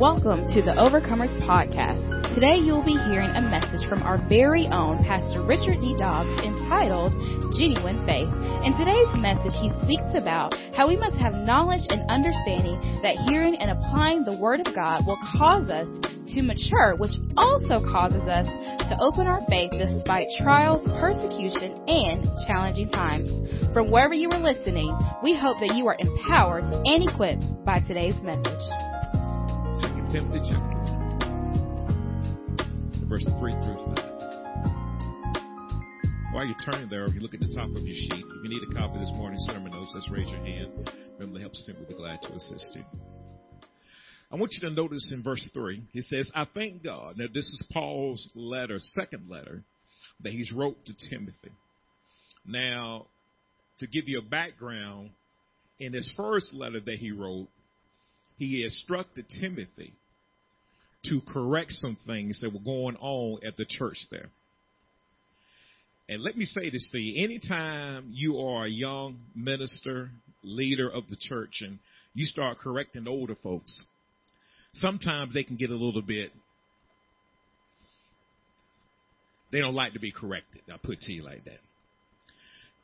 [0.00, 2.00] Welcome to the Overcomers Podcast.
[2.32, 5.92] Today you will be hearing a message from our very own Pastor Richard D.
[6.00, 7.12] Dobbs entitled
[7.52, 8.32] Genuine Faith.
[8.64, 13.60] In today's message, he speaks about how we must have knowledge and understanding that hearing
[13.60, 15.84] and applying the Word of God will cause us
[16.32, 18.48] to mature, which also causes us
[18.88, 23.28] to open our faith despite trials, persecution, and challenging times.
[23.76, 28.16] From wherever you are listening, we hope that you are empowered and equipped by today's
[28.24, 28.64] message.
[30.12, 31.00] Timothy chapter
[33.10, 34.20] verse three through five.
[36.32, 38.48] While you're turning there, if you look at the top of your sheet, if you
[38.48, 40.90] need a copy this morning's sermon notes, just raise your hand.
[41.18, 42.84] Remember to help we'll be glad to assist you.
[44.30, 47.18] I want you to notice in verse 3, he says, I thank God.
[47.18, 49.64] Now, this is Paul's letter, second letter,
[50.20, 51.50] that he's wrote to Timothy.
[52.46, 53.06] Now,
[53.80, 55.10] to give you a background,
[55.80, 57.48] in his first letter that he wrote,
[58.38, 59.94] he instructed Timothy
[61.06, 64.30] to correct some things that were going on at the church there.
[66.08, 67.24] And let me say this to you.
[67.24, 70.10] Anytime you are a young minister,
[70.42, 71.78] leader of the church, and
[72.14, 73.82] you start correcting older folks,
[74.74, 76.32] sometimes they can get a little bit,
[79.52, 80.62] they don't like to be corrected.
[80.70, 81.60] I'll put it to you like that.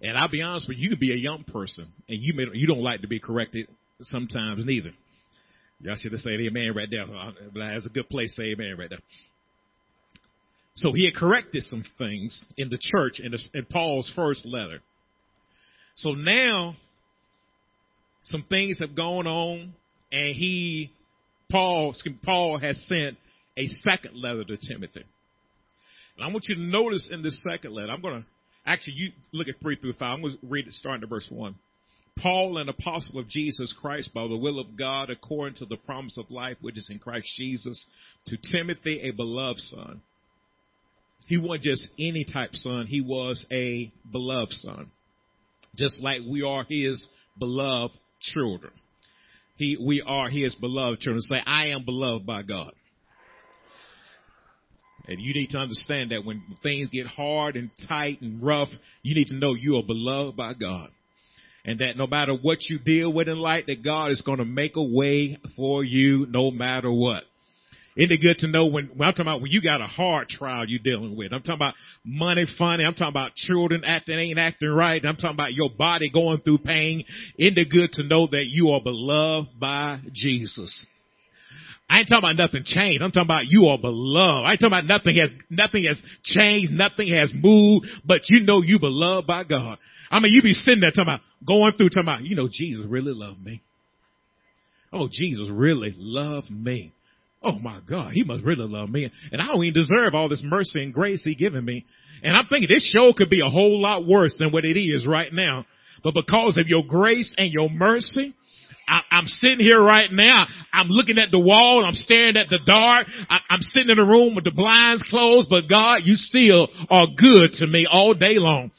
[0.00, 2.44] And I'll be honest with you, you could be a young person and you may,
[2.52, 3.68] you don't like to be corrected
[4.02, 4.90] sometimes neither.
[5.80, 7.02] Y'all should have said amen right there.
[7.02, 8.98] Uh, that's a good place to say amen right there.
[10.76, 14.80] So he had corrected some things in the church in, the, in Paul's first letter.
[15.96, 16.76] So now
[18.24, 19.72] some things have gone on
[20.12, 20.92] and he,
[21.50, 23.16] Paul, Paul has sent
[23.56, 25.04] a second letter to Timothy.
[26.16, 28.26] And I want you to notice in this second letter, I'm going to,
[28.66, 30.14] actually you look at three through five.
[30.14, 31.54] I'm going to read it starting at verse one.
[32.18, 36.16] Paul, an apostle of Jesus Christ by the will of God, according to the promise
[36.16, 37.86] of life which is in Christ Jesus,
[38.26, 40.00] to Timothy, a beloved son.
[41.26, 44.90] He wasn't just any type son, he was a beloved son.
[45.76, 47.06] Just like we are his
[47.38, 48.72] beloved children.
[49.56, 51.20] He, we are his beloved children.
[51.20, 52.72] Say, I am beloved by God.
[55.06, 58.68] And you need to understand that when things get hard and tight and rough,
[59.02, 60.88] you need to know you are beloved by God
[61.66, 64.44] and that no matter what you deal with in life, that God is going to
[64.44, 67.24] make a way for you no matter what.
[67.96, 70.28] Isn't it good to know when, when I'm talking about when you got a hard
[70.28, 71.32] trial you're dealing with?
[71.32, 72.84] I'm talking about money funny.
[72.84, 75.02] I'm talking about children acting ain't acting right.
[75.04, 77.04] I'm talking about your body going through pain.
[77.38, 80.86] Isn't it good to know that you are beloved by Jesus?
[81.88, 83.00] I ain't talking about nothing changed.
[83.00, 84.44] I'm talking about you are beloved.
[84.44, 86.72] I ain't talking about nothing has, nothing has changed.
[86.72, 89.78] Nothing has moved, but you know you beloved by God.
[90.10, 92.84] I mean, you be sitting there talking about, going through talking about, you know, Jesus
[92.88, 93.62] really loved me.
[94.92, 96.92] Oh, Jesus really loved me.
[97.42, 99.10] Oh my God, he must really love me.
[99.30, 101.84] And I don't even deserve all this mercy and grace he given me.
[102.22, 105.06] And I'm thinking this show could be a whole lot worse than what it is
[105.06, 105.66] right now.
[106.02, 108.34] But because of your grace and your mercy,
[108.88, 110.46] I, am sitting here right now.
[110.72, 111.84] I'm looking at the wall.
[111.84, 113.06] I'm staring at the dark.
[113.28, 117.06] I, I'm sitting in a room with the blinds closed, but God, you still are
[117.16, 118.70] good to me all day long.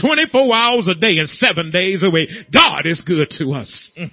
[0.00, 2.28] 24 hours a day and seven days a week.
[2.52, 3.90] God is good to us.
[3.98, 4.10] Mm.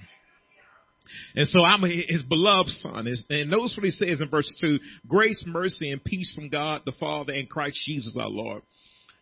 [1.36, 3.08] And so I'm his beloved son.
[3.30, 6.92] And notice what he says in verse 2 grace, mercy, and peace from God the
[7.00, 8.64] Father and Christ Jesus our Lord.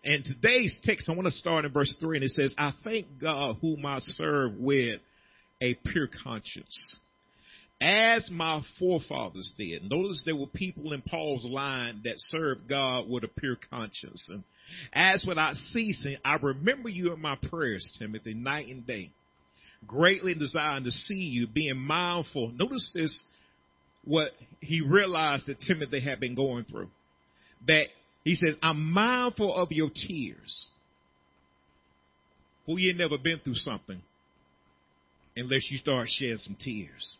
[0.03, 3.19] And today's text, I want to start in verse 3, and it says, I thank
[3.19, 5.01] God whom I serve with
[5.62, 6.97] a pure conscience.
[7.79, 9.90] As my forefathers did.
[9.90, 14.28] Notice there were people in Paul's line that served God with a pure conscience.
[14.31, 14.44] And
[14.94, 19.12] as without ceasing, I remember you in my prayers, Timothy, night and day,
[19.85, 22.51] greatly desiring to see you, being mindful.
[22.51, 23.24] Notice this,
[24.03, 26.89] what he realized that Timothy had been going through.
[27.68, 27.88] That
[28.24, 30.66] he says, I'm mindful of your tears.
[32.66, 34.01] Well, you never been through something
[35.37, 37.15] unless you start shedding some tears.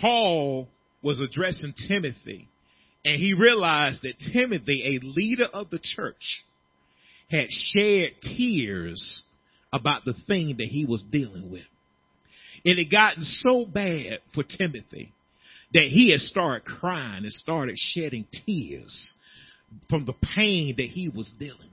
[0.00, 0.68] Paul
[1.02, 2.48] was addressing Timothy
[3.04, 6.44] and he realized that Timothy, a leader of the church,
[7.30, 9.22] had shed tears
[9.72, 11.62] about the thing that he was dealing with.
[12.64, 15.12] It had gotten so bad for Timothy
[15.74, 19.14] that he had started crying and started shedding tears
[19.88, 21.71] from the pain that he was dealing.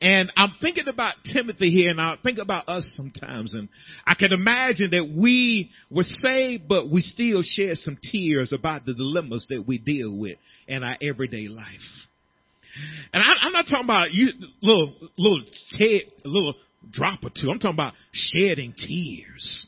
[0.00, 3.68] And I'm thinking about Timothy here and I think about us sometimes and
[4.04, 8.94] I can imagine that we were saved, but we still shed some tears about the
[8.94, 11.66] dilemmas that we deal with in our everyday life.
[13.12, 14.28] And I, am not talking about you
[14.62, 15.42] little, little,
[16.24, 16.54] little
[16.90, 17.50] drop or two.
[17.50, 19.66] I'm talking about shedding tears.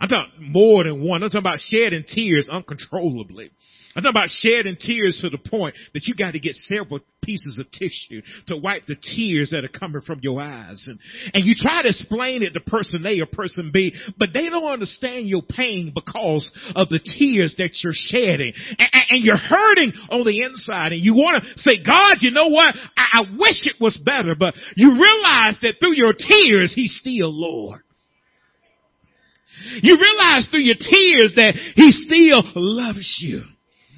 [0.00, 1.22] I'm talking more than one.
[1.22, 3.50] I'm talking about shedding tears uncontrollably.
[3.96, 7.58] I'm talking about shedding tears to the point that you got to get several pieces
[7.58, 10.86] of tissue to wipe the tears that are coming from your eyes.
[10.88, 10.98] And,
[11.34, 14.64] and you try to explain it to person A or person B, but they don't
[14.64, 18.52] understand your pain because of the tears that you're shedding.
[18.78, 22.48] And, and you're hurting on the inside and you want to say, God, you know
[22.48, 22.74] what?
[22.96, 27.32] I, I wish it was better, but you realize that through your tears, He's still
[27.32, 27.80] Lord.
[29.82, 33.42] You realize through your tears that He still loves you.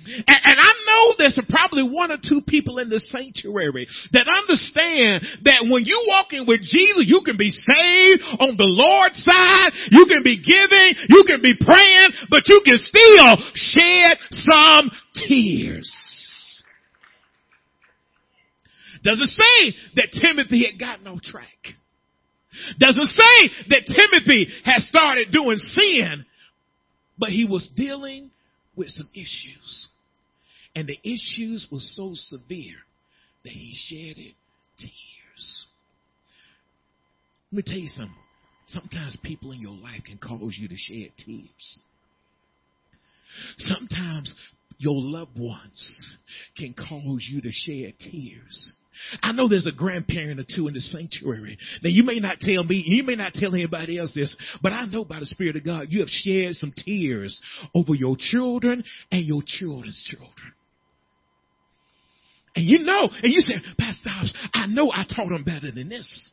[0.06, 5.44] And, and, I know there's probably one or two people in the sanctuary that understand
[5.44, 9.72] that when you walk in with Jesus, you can be saved on the Lord's side,
[9.90, 16.64] you can be giving, you can be praying, but you can still shed some tears.
[19.02, 21.76] Doesn't say that Timothy had gotten off track.
[22.78, 26.24] Doesn't say that Timothy had started doing sin,
[27.18, 28.30] but he was dealing
[28.80, 29.88] with some issues.
[30.74, 32.78] And the issues were so severe
[33.44, 34.34] that he shedded
[34.78, 35.66] tears.
[37.52, 38.14] Let me tell you something.
[38.68, 41.80] Sometimes people in your life can cause you to shed tears.
[43.58, 44.34] Sometimes
[44.78, 46.16] your loved ones
[46.56, 48.72] can cause you to shed tears.
[49.22, 51.58] I know there's a grandparent or two in the sanctuary.
[51.82, 54.86] Now you may not tell me, you may not tell anybody else this, but I
[54.86, 57.40] know by the Spirit of God, you have shed some tears
[57.74, 60.54] over your children and your children's children.
[62.56, 64.10] And you know, and you say, Pastor
[64.52, 66.30] I know I taught them better than this.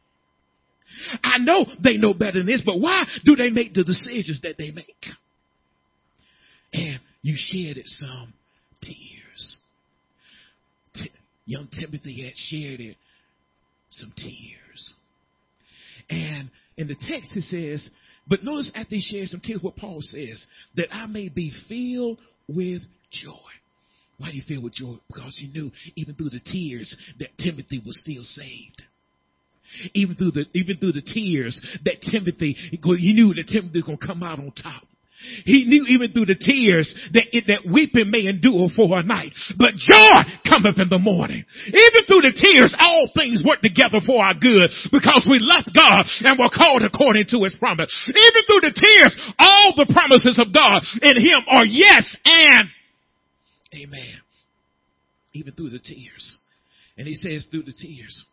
[1.23, 4.57] I know they know better than this, but why do they make the decisions that
[4.57, 5.05] they make?
[6.73, 8.33] And you shed it some
[8.81, 9.16] tears.
[11.47, 12.97] Young Timothy had shared it
[13.89, 14.93] some tears.
[16.09, 17.89] And in the text it says,
[18.27, 20.45] but notice after he shared some tears, what Paul says,
[20.75, 23.31] that I may be filled with joy.
[24.17, 24.95] Why do you feel with joy?
[25.07, 28.81] Because you knew even through the tears that Timothy was still saved.
[29.93, 33.97] Even through the even through the tears that Timothy, he knew that Timothy was going
[33.97, 34.83] to come out on top.
[35.45, 39.33] He knew even through the tears that it, that weeping may endure for a night,
[39.57, 41.41] but joy cometh in the morning.
[41.67, 46.05] Even through the tears, all things work together for our good because we love God
[46.21, 47.89] and were called according to his promise.
[48.13, 52.69] Even through the tears, all the promises of God in him are yes and
[53.73, 54.21] amen.
[55.33, 56.37] Even through the tears.
[56.97, 58.25] And he says through the tears,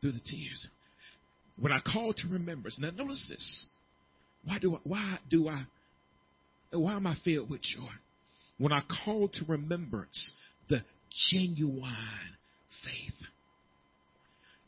[0.00, 0.68] through the tears.
[1.58, 3.66] When I call to remembrance, now notice this.
[4.44, 5.64] Why do I, why do I
[6.72, 7.90] why am I filled with joy?
[8.58, 10.32] When I call to remembrance
[10.68, 10.82] the
[11.30, 12.36] genuine
[12.84, 13.28] faith.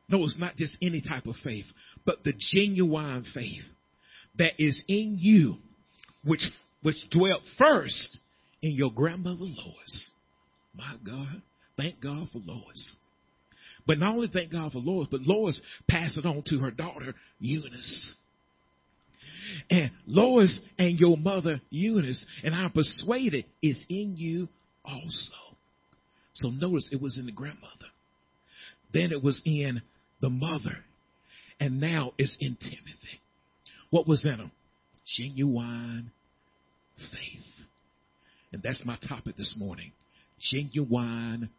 [0.08, 1.64] No, it's not just any type of faith,
[2.04, 3.64] but the genuine faith
[4.38, 5.56] that is in you,
[6.24, 6.42] which,
[6.82, 8.18] which dwelt first
[8.62, 10.10] in your grandmother Lois.
[10.74, 11.40] My God,
[11.76, 12.96] thank God for Lois.
[13.86, 17.14] But not only thank God for Lois, but Lois passed it on to her daughter
[17.38, 18.14] Eunice.
[19.70, 24.48] And Lois and your mother Eunice, and I'm persuaded, is in you
[24.84, 25.56] also.
[26.34, 27.70] So notice it was in the grandmother.
[28.92, 29.82] Then it was in
[30.20, 30.78] the mother.
[31.60, 33.20] And now it's in Timothy.
[33.90, 34.50] What was in him?
[35.16, 36.10] Genuine
[36.96, 37.66] faith.
[38.52, 39.92] And that's my topic this morning.
[40.40, 41.50] Genuine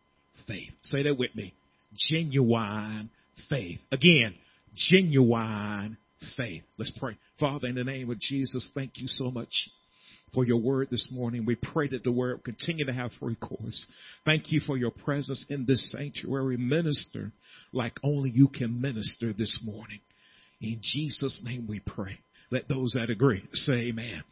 [0.48, 0.72] faith.
[0.84, 1.54] Say that with me.
[2.10, 3.10] Genuine
[3.50, 3.80] faith.
[3.92, 4.36] Again,
[4.76, 5.98] genuine
[6.38, 6.64] faith.
[6.78, 7.18] Let's pray.
[7.40, 9.70] Father, in the name of Jesus, thank you so much
[10.34, 11.46] for your word this morning.
[11.46, 13.88] We pray that the word continue to have free course.
[14.26, 16.58] Thank you for your presence in this sanctuary.
[16.58, 17.32] Minister
[17.72, 20.00] like only you can minister this morning.
[20.62, 22.20] In Jesus' name we pray.
[22.52, 24.24] Let those that agree say amen.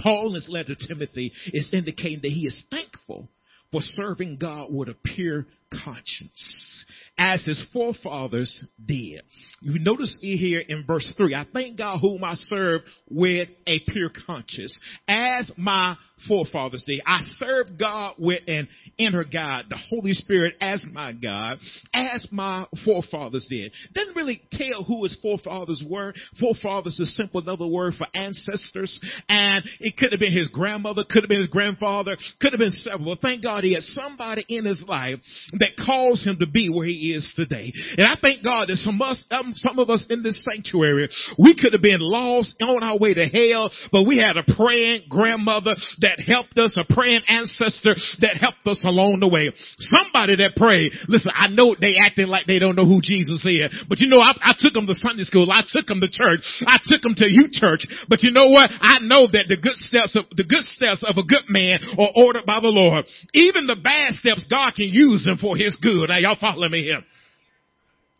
[0.00, 3.28] Paul in his letter to Timothy is indicating that he is thankful
[3.70, 5.46] for serving God with a pure
[5.84, 6.84] conscience
[7.20, 9.20] as his forefathers did.
[9.60, 14.10] You notice here in verse 3, I thank God whom I serve with a pure
[14.26, 15.96] conscience as my
[16.26, 17.00] forefathers did.
[17.06, 21.58] I serve God with an inner God, the Holy Spirit as my God,
[21.94, 23.72] as my forefathers did.
[23.94, 26.14] Doesn't really tell who his forefathers were.
[26.38, 29.00] Forefathers is simple another word for ancestors.
[29.28, 32.70] And it could have been his grandmother, could have been his grandfather, could have been
[32.70, 33.16] several.
[33.20, 35.18] Thank God he had somebody in his life
[35.58, 37.72] that caused him to be where he is today.
[37.96, 41.08] And I thank God that some us, um, some of us in this sanctuary,
[41.38, 45.04] we could have been lost on our way to hell, but we had a praying
[45.08, 49.52] grandmother that that helped us, a praying ancestor that helped us along the way.
[49.78, 50.92] Somebody that prayed.
[51.06, 54.18] Listen, I know they acting like they don't know who Jesus is, but you know,
[54.18, 55.50] I, I took them to Sunday school.
[55.50, 56.42] I took them to church.
[56.66, 57.86] I took them to you church.
[58.08, 58.70] But you know what?
[58.80, 62.12] I know that the good steps of, the good steps of a good man are
[62.16, 63.06] ordered by the Lord.
[63.34, 66.08] Even the bad steps, God can use them for his good.
[66.08, 67.02] Now y'all follow me here.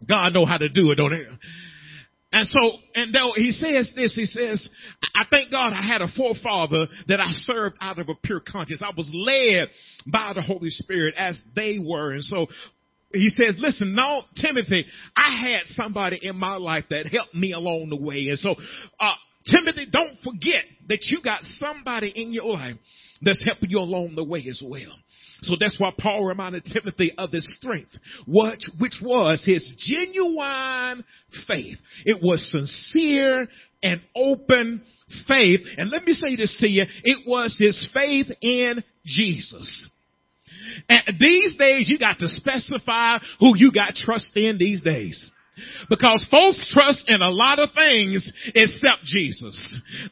[0.09, 1.25] God know how to do it, don't he?
[2.33, 2.61] And so,
[2.95, 4.69] and though he says this, he says,
[5.15, 8.81] I thank God I had a forefather that I served out of a pure conscience.
[8.85, 9.69] I was led
[10.07, 12.13] by the Holy Spirit as they were.
[12.13, 12.47] And so
[13.13, 17.89] he says, listen, no, Timothy, I had somebody in my life that helped me along
[17.91, 18.29] the way.
[18.29, 18.55] And so,
[19.01, 19.15] uh,
[19.47, 22.77] Timothy, don't forget that you got somebody in your life
[23.23, 24.95] that's helping you along the way as well.
[25.42, 27.90] So that's why Paul reminded Timothy of his strength,
[28.26, 31.04] which was his genuine
[31.47, 31.78] faith.
[32.04, 33.49] It was sincere
[33.82, 34.82] and open
[35.26, 35.61] faith.
[35.76, 36.85] And let me say this to you.
[37.04, 39.88] It was his faith in Jesus.
[40.88, 45.30] And these days you got to specify who you got trust in these days.
[45.88, 49.57] Because folks trust in a lot of things except Jesus.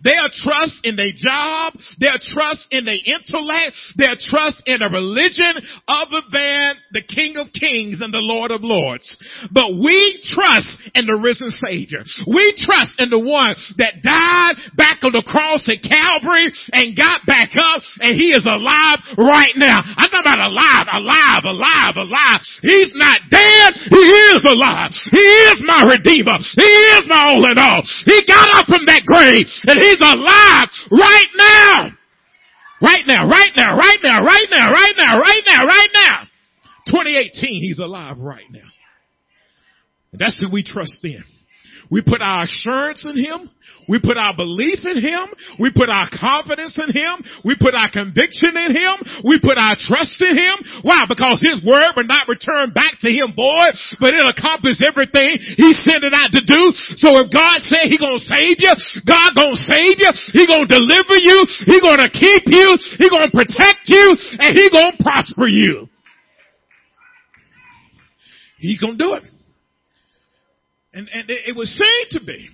[0.02, 5.60] Their trust in their job, their trust in their intellect, their trust in a religion
[5.86, 9.06] other than the King of Kings and the Lord of Lords.
[9.52, 12.02] But we trust in the risen Savior.
[12.26, 17.26] We trust in the one that died back on the cross at Calvary and got
[17.26, 19.82] back up and he is alive right now.
[19.84, 22.40] I'm talking about alive, alive, alive, alive.
[22.62, 23.70] He's not dead.
[23.90, 24.92] He is alive.
[25.10, 26.38] He is my redeemer.
[26.56, 27.82] He is my all in all.
[28.04, 31.90] He got up from that grave and he's alive right now.
[32.80, 36.28] Right now, right now, right now, right now, right now, right now, right now.
[36.86, 38.60] 2018, he's alive right now.
[40.12, 41.24] And that's who we trust in.
[41.90, 43.50] We put our assurance in Him.
[43.88, 45.32] We put our belief in Him.
[45.56, 47.24] We put our confidence in Him.
[47.44, 49.24] We put our conviction in Him.
[49.24, 50.84] We put our trust in Him.
[50.84, 51.08] Why?
[51.08, 55.72] Because His word will not return back to Him, boy, but it'll accomplish everything He
[55.72, 56.62] sent it out to do.
[57.00, 58.74] So if God said He gonna save you,
[59.08, 60.12] God gonna save you.
[60.36, 61.38] He gonna deliver you.
[61.64, 62.68] He gonna keep you.
[63.00, 64.04] He gonna protect you.
[64.36, 65.88] And He gonna prosper you.
[68.58, 69.24] He's gonna do it.
[70.98, 72.48] And, and it was seen to be,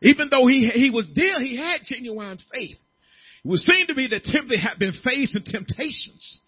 [0.00, 2.78] even though he, he was there, he had genuine faith.
[3.44, 6.40] It was seen to be that Timothy had been facing temptations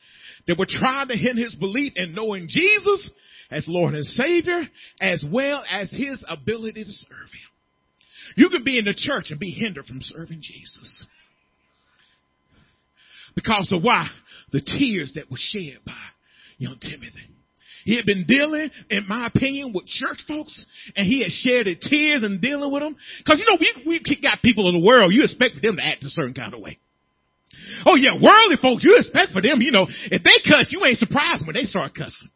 [0.46, 3.10] that were trying to hinder his belief in knowing Jesus
[3.50, 4.62] as Lord and Savior,
[4.98, 7.50] as well as his ability to serve him.
[8.36, 11.04] You can be in the church and be hindered from serving Jesus.
[13.34, 14.08] Because of why?
[14.52, 15.92] The tears that were shed by
[16.56, 17.35] young Timothy.
[17.86, 20.66] He had been dealing, in my opinion, with church folks,
[20.98, 22.98] and he had shared his tears and dealing with them.
[23.24, 26.02] Cause you know, we, we got people in the world, you expect them to act
[26.02, 26.82] a certain kind of way.
[27.86, 30.98] Oh yeah, worldly folks, you expect for them, you know, if they cuss, you ain't
[30.98, 32.28] surprised when they start cussing.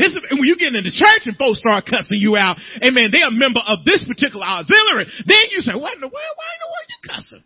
[0.00, 3.30] It's, when you get into church and folks start cussing you out, amen, they're a
[3.30, 6.70] member of this particular auxiliary, then you say, what in the world, why in the
[6.72, 7.44] world are you cussing?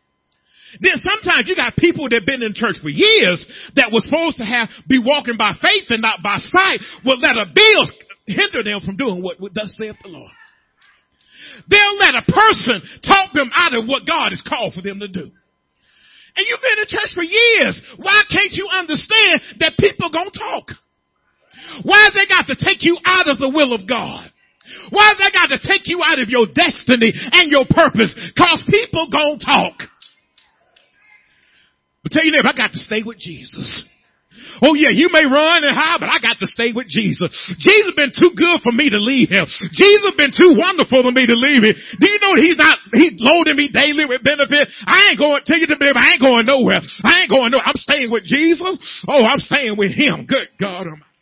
[0.80, 3.44] Then sometimes you got people that been in church for years
[3.76, 7.36] that was supposed to have be walking by faith and not by sight will let
[7.36, 7.84] a bill
[8.26, 10.32] hinder them from doing what, what thus saith the Lord.
[11.70, 15.08] They'll let a person talk them out of what God has called for them to
[15.08, 15.30] do.
[16.36, 17.80] And you've been in church for years.
[17.96, 20.76] Why can't you understand that people gonna talk?
[21.82, 24.28] Why they got to take you out of the will of God?
[24.90, 28.12] Why they got to take you out of your destiny and your purpose?
[28.36, 29.88] Cause people gonna talk.
[32.06, 33.82] But tell you neighbor, I got to stay with Jesus.
[34.62, 37.34] Oh yeah, you may run and hide, but I got to stay with Jesus.
[37.58, 39.42] Jesus been too good for me to leave him.
[39.74, 41.74] Jesus been too wonderful for me to leave him.
[41.74, 44.70] Do you know he's not, he's loading me daily with benefit?
[44.86, 46.78] I ain't going, tell you the baby, I ain't going nowhere.
[47.02, 47.66] I ain't going nowhere.
[47.66, 48.78] I'm staying with Jesus.
[49.10, 50.30] Oh, I'm staying with him.
[50.30, 51.15] Good God Almighty.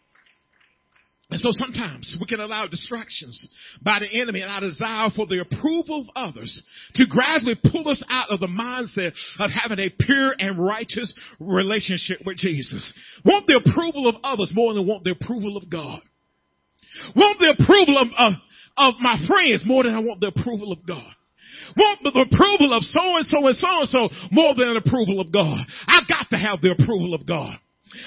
[1.35, 3.50] And so sometimes we can allow distractions
[3.83, 6.62] by the enemy and our desire for the approval of others
[6.95, 9.11] to gradually pull us out of the mindset
[9.41, 12.95] of having a pure and righteous relationship with Jesus.
[13.25, 16.03] Want the approval of others more than want the approval of God.
[17.17, 18.33] Want the approval of, of,
[18.76, 21.11] of my friends more than I want the approval of God
[21.76, 25.19] want the approval of so and so and so and so more than the approval
[25.19, 25.59] of God.
[25.88, 27.59] I've got to have the approval of God.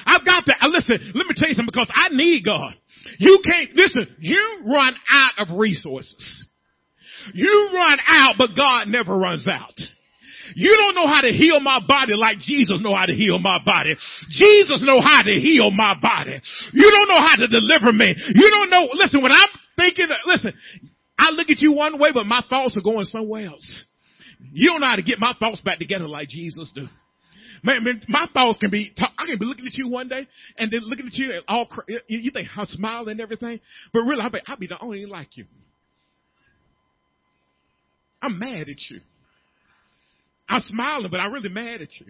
[0.06, 2.74] I've got to, uh, listen, let me tell you something because I need God.
[3.20, 6.46] You can't, listen, you run out of resources.
[7.34, 9.74] You run out, but God never runs out.
[10.56, 13.60] You don't know how to heal my body like Jesus know how to heal my
[13.64, 13.96] body.
[14.30, 16.40] Jesus know how to heal my body.
[16.74, 18.16] You don't know how to deliver me.
[18.34, 20.54] You don't know, listen, when I'm thinking, listen,
[21.18, 23.86] I look at you one way, but my thoughts are going somewhere else.
[24.54, 26.88] You don't know how to get my thoughts back together like Jesus do.
[27.64, 30.72] Man, man, my thoughts can be, I can be looking at you one day and
[30.72, 31.68] then looking at you and all,
[32.08, 33.60] you think I'm smiling and everything,
[33.94, 35.46] but really I'll be, I'll be the only one like you.
[38.22, 39.02] I'm mad at you.
[40.50, 42.08] I'm smiling, but I'm really mad at you.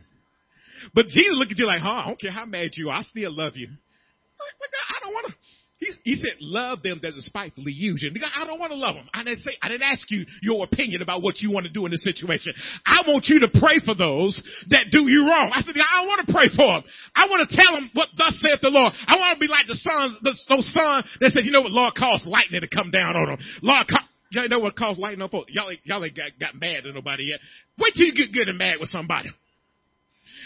[0.93, 3.01] But Jesus look at you like, huh, I don't care how mad you are, I
[3.03, 3.67] still love you.
[3.67, 5.33] Like, I don't want to,
[5.77, 8.09] he, he, said, love them that despitefully use you.
[8.09, 9.05] I don't want to love them.
[9.13, 11.85] I didn't say, I didn't ask you your opinion about what you want to do
[11.85, 12.53] in this situation.
[12.81, 14.33] I want you to pray for those
[14.73, 15.53] that do you wrong.
[15.53, 16.83] I said, I don't want to pray for them.
[17.13, 18.89] I want to tell them what thus saith the Lord.
[19.05, 21.93] I want to be like the sons, those sons that said, you know what, Lord
[21.93, 23.39] caused lightning to come down on them.
[23.61, 23.85] Lord,
[24.33, 25.53] y'all know what caused lightning on folks.
[25.53, 27.39] Y'all, y'all ain't got, got mad at nobody yet.
[27.77, 29.29] Wait till you get good and mad with somebody.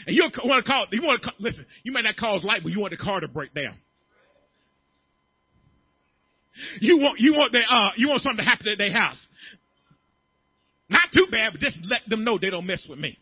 [0.07, 2.67] And you want to call, you want to call, listen, you might not cause light,
[2.67, 3.79] but you want the car to break down.
[6.79, 9.25] You want, you want the, uh, you want something to happen at their house.
[10.89, 13.17] Not too bad, but just let them know they don't mess with me.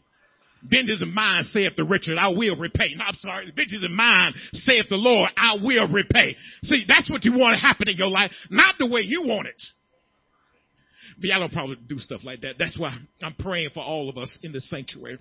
[0.64, 2.94] Vengeance of mine, saith the Richard, I will repay.
[2.96, 3.46] No, I'm sorry.
[3.56, 6.36] Vengeance of mine, saith the Lord, I will repay.
[6.64, 9.48] See, that's what you want to happen in your life, not the way you want
[9.48, 9.62] it.
[11.18, 12.56] But y'all don't probably do stuff like that.
[12.58, 15.20] That's why I'm praying for all of us in the sanctuary.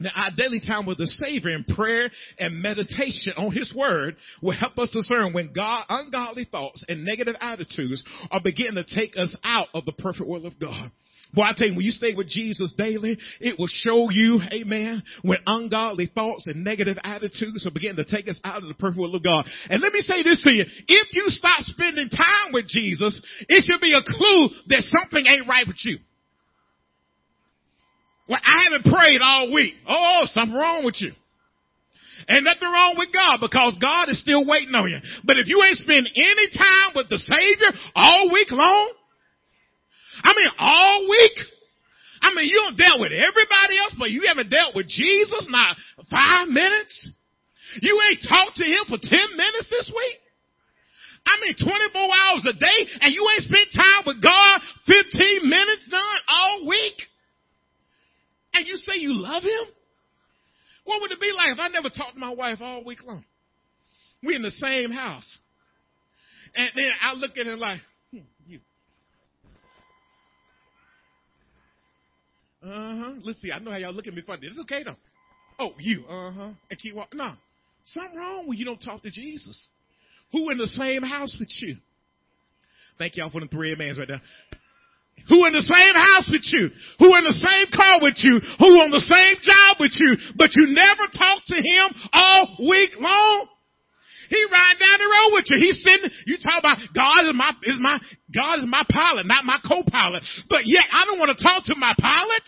[0.00, 4.56] Now, our daily time with the Savior in prayer and meditation on His Word will
[4.56, 9.34] help us discern when God, ungodly thoughts and negative attitudes are beginning to take us
[9.44, 10.90] out of the perfect will of God.
[11.32, 15.02] Boy, I tell you, when you stay with Jesus daily, it will show you, amen,
[15.22, 18.98] when ungodly thoughts and negative attitudes are beginning to take us out of the perfect
[18.98, 19.46] will of God.
[19.68, 20.64] And let me say this to you.
[20.88, 25.46] If you stop spending time with Jesus, it should be a clue that something ain't
[25.46, 25.98] right with you.
[28.30, 29.74] Well, I haven't prayed all week.
[29.90, 31.10] Oh, something wrong with you.
[32.30, 35.02] Ain't nothing wrong with God because God is still waiting on you.
[35.26, 38.86] But if you ain't spent any time with the Savior all week long,
[40.22, 41.36] I mean all week,
[42.22, 45.74] I mean you don't dealt with everybody else, but you haven't dealt with Jesus not
[46.06, 47.10] five minutes.
[47.82, 50.18] You ain't talked to him for 10 minutes this week.
[51.26, 55.90] I mean 24 hours a day and you ain't spent time with God 15 minutes
[55.90, 57.09] done all week
[58.54, 59.74] and you say you love him?
[60.84, 63.24] What would it be like if I never talked to my wife all week long?
[64.22, 65.38] We in the same house.
[66.54, 68.60] And then I look at her like, hmm, you.
[72.62, 73.12] Uh-huh.
[73.22, 73.52] Let's see.
[73.52, 74.46] I know how y'all look at me funny.
[74.46, 74.96] It's okay though.
[75.58, 76.04] Oh, you.
[76.08, 76.50] Uh-huh.
[76.70, 77.18] And keep walking.
[77.18, 77.32] No.
[77.84, 79.66] Something wrong when you don't talk to Jesus.
[80.32, 81.76] Who in the same house with you?
[82.98, 84.20] Thank y'all for the three amens right there
[85.28, 88.70] who in the same house with you, who in the same car with you, who
[88.80, 93.48] on the same job with you, but you never talk to him all week long.
[94.30, 95.58] He riding down the road with you.
[95.58, 97.98] He's sitting, you talk about God is my, is my,
[98.30, 100.22] God is my pilot, not my co-pilot.
[100.46, 102.46] But yet I don't want to talk to my pilot.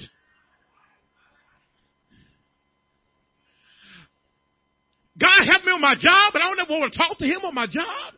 [5.19, 7.43] God helped me on my job, but I don't ever want to talk to him
[7.45, 8.15] on my job.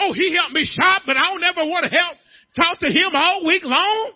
[0.00, 2.18] Oh, he helped me shop, but I don't ever want to help
[2.56, 4.12] Talk to him all week long.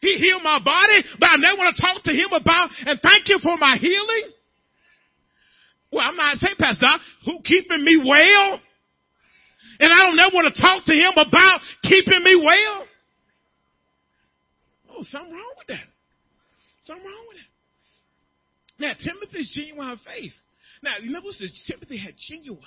[0.00, 3.28] He healed my body, but I never want to talk to him about and thank
[3.28, 4.32] you for my healing.
[5.92, 6.86] Well, I'm not saying, Pastor
[7.24, 8.60] who keeping me well?
[9.78, 12.86] And I don't never want to talk to him about keeping me well.
[14.90, 15.86] Oh, something wrong with that.
[16.82, 17.50] Something wrong with that.
[18.86, 20.32] Now, Timothy's genuine faith.
[20.82, 21.34] Now, you know what?
[21.66, 22.58] Timothy had genuine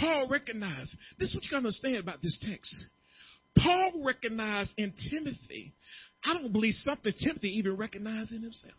[0.00, 2.86] Paul recognized, this is what you got to understand about this text.
[3.56, 5.74] Paul recognized in Timothy,
[6.24, 8.74] I don't believe something Timothy even recognized in himself.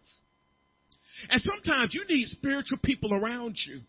[1.29, 3.81] And sometimes you need spiritual people around you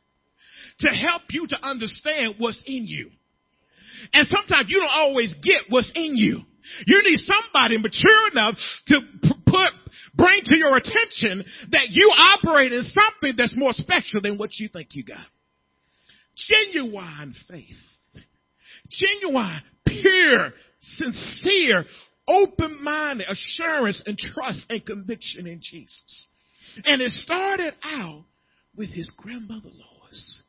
[0.80, 3.10] to help you to understand what's in you.
[4.12, 6.40] And sometimes you don't always get what's in you.
[6.86, 8.56] You need somebody mature enough
[8.88, 9.00] to
[9.46, 9.72] put,
[10.14, 14.68] bring to your attention that you operate in something that's more special than what you
[14.68, 15.24] think you got.
[16.36, 18.24] Genuine faith.
[18.90, 21.84] Genuine, pure, sincere,
[22.28, 26.26] open-minded assurance and trust and conviction in Jesus.
[26.84, 28.24] And it started out
[28.76, 30.42] with his grandmother Lois.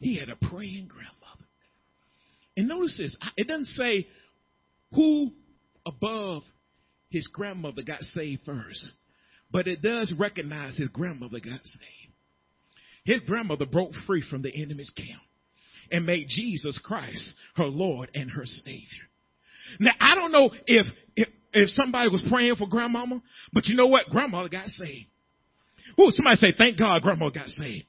[0.00, 1.46] He had a praying grandmother.
[2.56, 4.06] And notice this, it doesn't say
[4.94, 5.32] who
[5.86, 6.42] above
[7.08, 8.92] his grandmother got saved first,
[9.50, 11.97] but it does recognize his grandmother got saved.
[13.08, 15.22] His grandmother broke free from the enemy's camp
[15.90, 19.08] and made Jesus Christ her Lord and her Savior.
[19.80, 23.22] Now, I don't know if, if, if somebody was praying for grandmama,
[23.54, 24.10] but you know what?
[24.10, 25.06] Grandmother got saved.
[25.98, 27.86] Ooh, somebody say, thank God grandma got saved.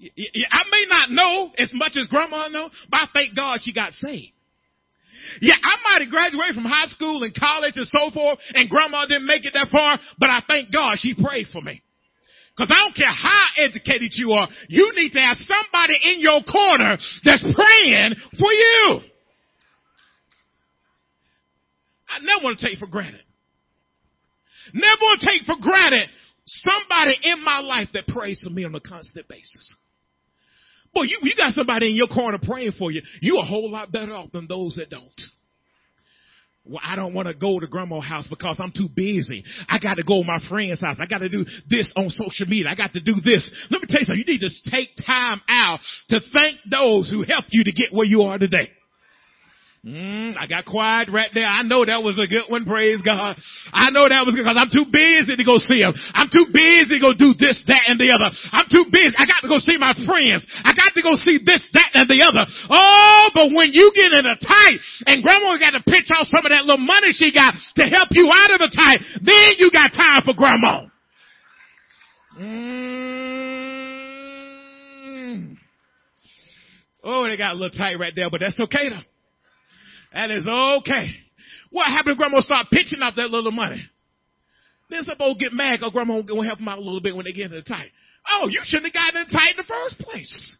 [0.00, 3.92] I may not know as much as grandma know, but I thank God she got
[3.92, 4.32] saved.
[5.42, 9.04] Yeah, I might have graduated from high school and college and so forth, and grandma
[9.04, 11.82] didn't make it that far, but I thank God she prayed for me.
[12.56, 16.40] Cause I don't care how educated you are, you need to have somebody in your
[16.42, 19.00] corner that's praying for you.
[22.08, 23.20] I never want to take for granted.
[24.72, 26.08] Never want to take for granted
[26.46, 29.76] somebody in my life that prays for me on a constant basis.
[30.94, 33.02] Boy, you, you got somebody in your corner praying for you.
[33.20, 35.20] You a whole lot better off than those that don't.
[36.68, 39.44] Well, I don't want to go to grandma's house because I'm too busy.
[39.68, 40.96] I got to go to my friend's house.
[41.00, 42.68] I got to do this on social media.
[42.68, 43.48] I got to do this.
[43.70, 44.24] Let me tell you something.
[44.26, 48.06] You need to take time out to thank those who helped you to get where
[48.06, 48.70] you are today.
[49.86, 51.46] Mm, I got quiet right there.
[51.46, 52.66] I know that was a good one.
[52.66, 53.38] Praise God.
[53.70, 55.94] I know that was good because I'm too busy to go see them.
[56.10, 58.34] I'm too busy to go do this, that, and the other.
[58.50, 59.14] I'm too busy.
[59.14, 60.42] I got to go see my friends.
[60.66, 62.50] I got to go see this, that, and the other.
[62.66, 66.42] Oh, but when you get in a tight and grandma got to pitch out some
[66.42, 69.70] of that little money she got to help you out of the tight, then you
[69.70, 70.82] got time for grandma.
[72.34, 73.06] Mm.
[77.06, 79.06] Oh, they got a little tight right there, but that's okay though.
[80.16, 81.12] That is okay.
[81.68, 83.84] What happened if grandma start pitching out that little money?
[84.88, 87.26] Then some folks get mad because grandma will help them out a little bit when
[87.26, 87.90] they get in the tight.
[88.30, 90.56] Oh, you shouldn't have gotten in tight in the first place.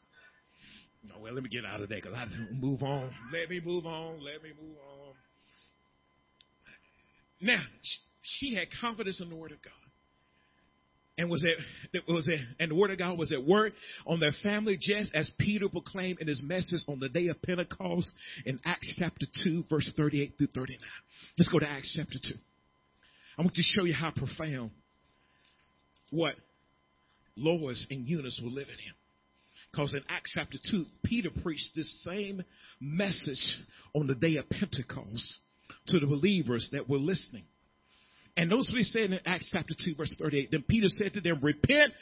[1.08, 3.10] No, well, let me get out of there because I just move on.
[3.32, 4.22] Let me move on.
[4.22, 5.14] Let me move on.
[7.40, 7.62] Now,
[8.20, 9.85] she had confidence in the word of God
[11.18, 11.44] and was
[11.92, 13.72] it was at, and the word of God was at work
[14.06, 18.12] on their family just as Peter proclaimed in his message on the day of Pentecost
[18.44, 20.78] in Acts chapter 2 verse 38 through 39.
[21.38, 22.34] Let's go to Acts chapter 2.
[23.38, 24.70] I want to show you how profound
[26.10, 26.34] what
[27.36, 28.92] Lois and Eunice were living in.
[29.70, 32.42] Because in Acts chapter 2, Peter preached this same
[32.80, 33.58] message
[33.94, 35.38] on the day of Pentecost
[35.88, 37.44] to the believers that were listening.
[38.36, 40.50] And notice what he said in Acts chapter 2 verse 38.
[40.50, 41.92] Then Peter said to them, repent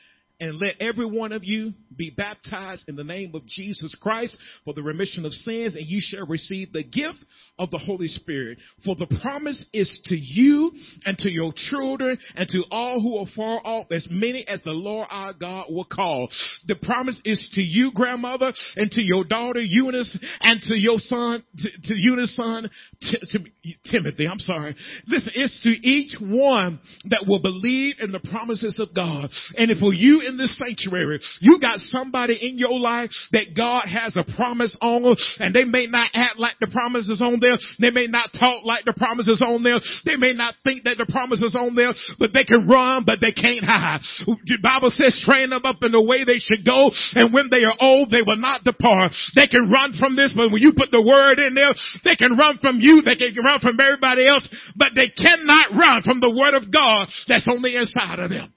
[0.40, 4.74] and let every one of you be baptized in the name of Jesus Christ for
[4.74, 7.18] the remission of sins, and you shall receive the gift
[7.58, 8.58] of the Holy Spirit.
[8.84, 10.72] For the promise is to you
[11.04, 14.72] and to your children and to all who are far off, as many as the
[14.72, 16.28] Lord our God will call.
[16.66, 21.44] The promise is to you, grandmother, and to your daughter Eunice, and to your son,
[21.58, 22.70] to, to Eunice's son,
[23.00, 24.26] T- T- Timothy.
[24.26, 24.74] I'm sorry.
[25.06, 29.30] Listen, it's to each one that will believe in the promises of God.
[29.56, 33.86] And if for you in this sanctuary, you got somebody in your life that God
[33.86, 35.04] has a promise on,
[35.40, 37.58] and they may not act like the promise is on there.
[37.80, 39.78] They may not talk like the promise is on there.
[40.06, 43.20] They may not think that the promise is on there, but they can run, but
[43.20, 44.00] they can't hide.
[44.24, 47.64] The Bible says train them up in the way they should go, and when they
[47.64, 49.12] are old, they will not depart.
[49.34, 52.36] They can run from this, but when you put the word in there, they can
[52.36, 56.30] run from you, they can run from everybody else, but they cannot run from the
[56.30, 58.52] word of God that's on the inside of them.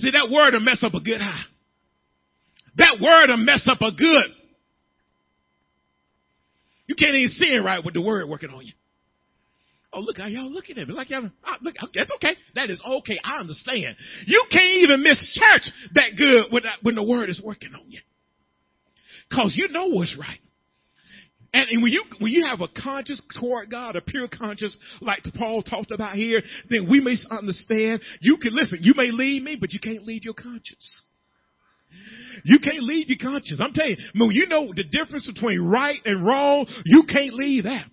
[0.00, 1.44] See, that word will mess up a good eye.
[2.76, 4.34] That word will mess up a good.
[6.86, 8.72] You can't even see it right with the word working on you.
[9.92, 10.94] Oh, look how y'all looking at me.
[10.94, 12.34] Like y'all, ah, oh, look, that's okay.
[12.54, 13.18] That is okay.
[13.22, 13.96] I understand.
[14.24, 18.00] You can't even miss church that good when, when the word is working on you.
[19.32, 20.38] Cause you know what's right.
[21.52, 25.20] And, and when you when you have a conscience toward God, a pure conscience, like
[25.36, 28.02] Paul talked about here, then we may understand.
[28.20, 28.78] You can listen.
[28.82, 31.02] You may lead me, but you can't lead your conscience.
[32.44, 33.60] You can't lead your conscience.
[33.60, 37.64] I'm telling you, when you know the difference between right and wrong, you can't leave
[37.64, 37.86] that.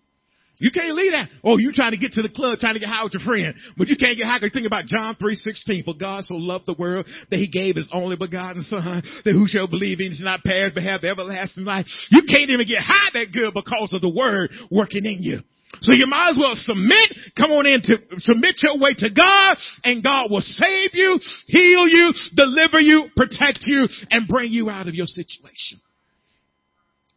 [0.59, 1.29] You can't leave that.
[1.43, 3.53] Oh, you trying to get to the club, trying to get high with your friend,
[3.77, 4.39] but you can't get high.
[4.41, 5.83] Think about John three sixteen.
[5.83, 9.45] For God so loved the world that He gave His only begotten Son, that who
[9.45, 11.85] shall believe in shall not perish but have everlasting life.
[12.09, 15.39] You can't even get high that good because of the Word working in you.
[15.81, 19.57] So you might as well submit, come on in to submit your way to God
[19.83, 24.87] and God will save you, heal you, deliver you, protect you, and bring you out
[24.87, 25.79] of your situation.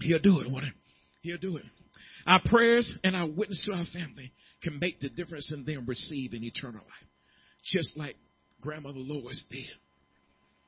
[0.01, 1.31] He'll do it, won't he?
[1.31, 1.65] He'll do it.
[2.27, 6.45] Our prayers and our witness to our family can make the difference in them receiving
[6.45, 7.09] eternal life.
[7.65, 8.17] Just like
[8.61, 9.67] Grandmother Lois did.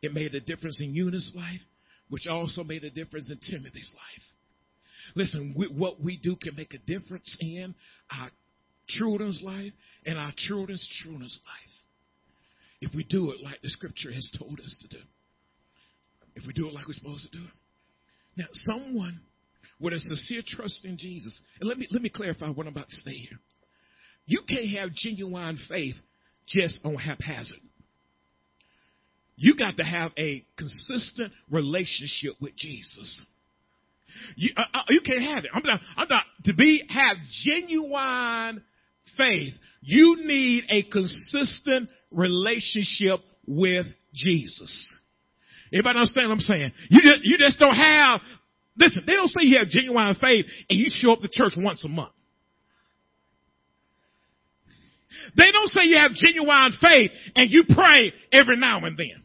[0.02, 1.60] It made a difference in Eunice's life,
[2.08, 4.22] which also made a difference in Timothy's life.
[5.14, 7.74] Listen, we, what we do can make a difference in
[8.10, 8.30] our
[8.88, 9.72] children's life
[10.04, 11.72] and our children's children's life.
[12.80, 15.02] If we do it like the scripture has told us to do.
[16.34, 17.50] If we do it like we're supposed to do it.
[18.36, 19.20] Now, someone
[19.82, 22.88] with a sincere trust in Jesus, and let me, let me clarify what I'm about
[22.88, 23.38] to say here.
[24.24, 25.96] You can't have genuine faith
[26.46, 27.58] just on haphazard.
[29.36, 33.26] You got to have a consistent relationship with Jesus.
[34.36, 35.50] You, uh, uh, you can't have it.
[35.52, 38.62] I'm not, I'm not, to be, have genuine
[39.16, 44.98] faith, you need a consistent relationship with Jesus.
[45.72, 46.72] Everybody understand what I'm saying?
[46.90, 48.20] You just, you just don't have,
[48.76, 51.85] listen, they don't say you have genuine faith and you show up to church once
[51.85, 52.12] a month.
[55.37, 59.22] They don't say you have genuine faith and you pray every now and then.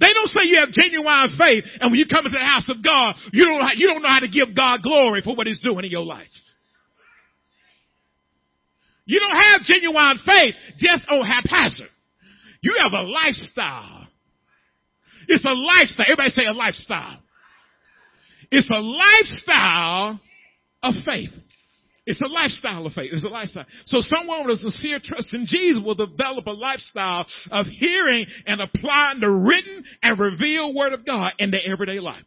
[0.00, 2.84] They don't say you have genuine faith and when you come into the house of
[2.84, 5.84] God, you don't, you don't know how to give God glory for what he's doing
[5.84, 6.28] in your life.
[9.06, 11.88] You don't have genuine faith just on haphazard.
[12.60, 14.06] You have a lifestyle.
[15.28, 16.06] It's a lifestyle.
[16.06, 17.18] Everybody say a lifestyle.
[18.50, 20.20] It's a lifestyle
[20.82, 21.30] of faith.
[22.06, 23.10] It's a lifestyle of faith.
[23.12, 23.66] It's a lifestyle.
[23.84, 28.62] So someone with a sincere trust in Jesus will develop a lifestyle of hearing and
[28.62, 32.22] applying the written and revealed word of God in their everyday life.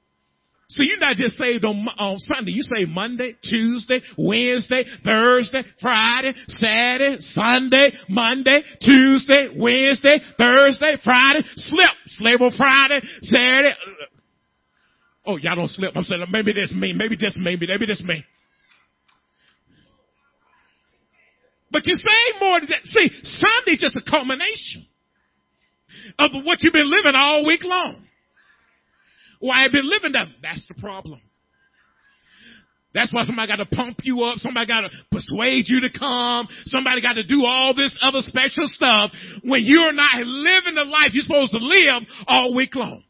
[0.71, 2.51] So you're not just saved on, on Sunday.
[2.51, 11.89] You say Monday, Tuesday, Wednesday, Thursday, Friday, Saturday, Sunday, Monday, Tuesday, Wednesday, Thursday, Friday, slip,
[12.05, 13.73] slip on Friday, Saturday.
[15.25, 15.95] Oh, y'all don't slip.
[15.95, 16.93] I'm saying maybe that's me.
[16.93, 17.55] Maybe that's me.
[17.59, 18.25] Maybe that's me.
[21.71, 22.85] But you say more than that.
[22.85, 24.85] See, Sunday's just a culmination
[26.19, 28.03] of what you've been living all week long.
[29.39, 30.27] Why I've been living that.
[30.41, 31.21] That's the problem.
[32.93, 34.35] That's why somebody got to pump you up.
[34.37, 36.47] Somebody got to persuade you to come.
[36.65, 39.11] Somebody got to do all this other special stuff
[39.43, 43.03] when you're not living the life you're supposed to live all week long.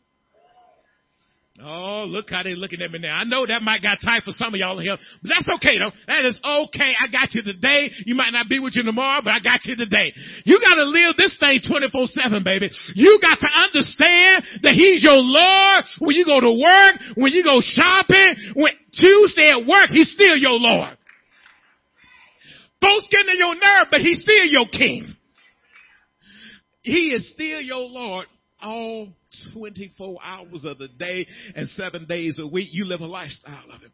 [1.63, 3.15] Oh, look how they looking at me now.
[3.15, 5.93] I know that might got time for some of y'all here, but that's okay though.
[6.07, 6.93] That is okay.
[6.97, 7.91] I got you today.
[8.05, 10.13] You might not be with you tomorrow, but I got you today.
[10.43, 12.69] You gotta live this thing 24-7, baby.
[12.95, 17.43] You got to understand that He's your Lord when you go to work, when you
[17.43, 20.97] go shopping, when Tuesday at work, He's still your Lord.
[22.81, 25.13] Folks getting on your nerve, but He's still your King.
[26.81, 28.25] He is still your Lord
[28.61, 29.09] all
[29.53, 32.69] 24 hours of the day and seven days a week.
[32.71, 33.91] You live a lifestyle of it.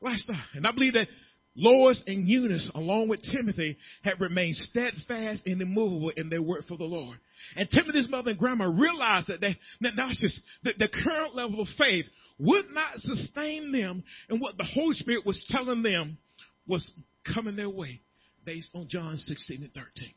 [0.00, 0.36] Lifestyle.
[0.54, 1.08] And I believe that
[1.56, 6.76] Lois and Eunice, along with Timothy, had remained steadfast and immovable in their work for
[6.76, 7.18] the Lord.
[7.56, 11.68] And Timothy's mother and grandma realized that they, that just, that the current level of
[11.76, 12.06] faith
[12.38, 16.18] would not sustain them and what the Holy Spirit was telling them
[16.66, 16.90] was
[17.34, 18.00] coming their way
[18.44, 20.14] based on John 16 and 13.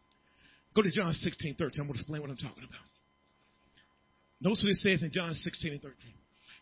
[0.76, 1.82] Go to John 16, 13.
[1.82, 2.92] I'm going to explain what I'm talking about.
[4.43, 5.95] Notice what it says in John 16 and 13.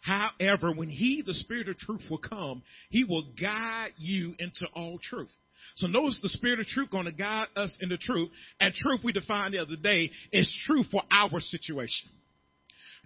[0.01, 4.99] However, when he, the spirit of truth will come, he will guide you into all
[5.01, 5.31] truth.
[5.75, 8.29] So notice the spirit of truth going to guide us into truth.
[8.59, 12.09] And truth we defined the other day is true for our situation.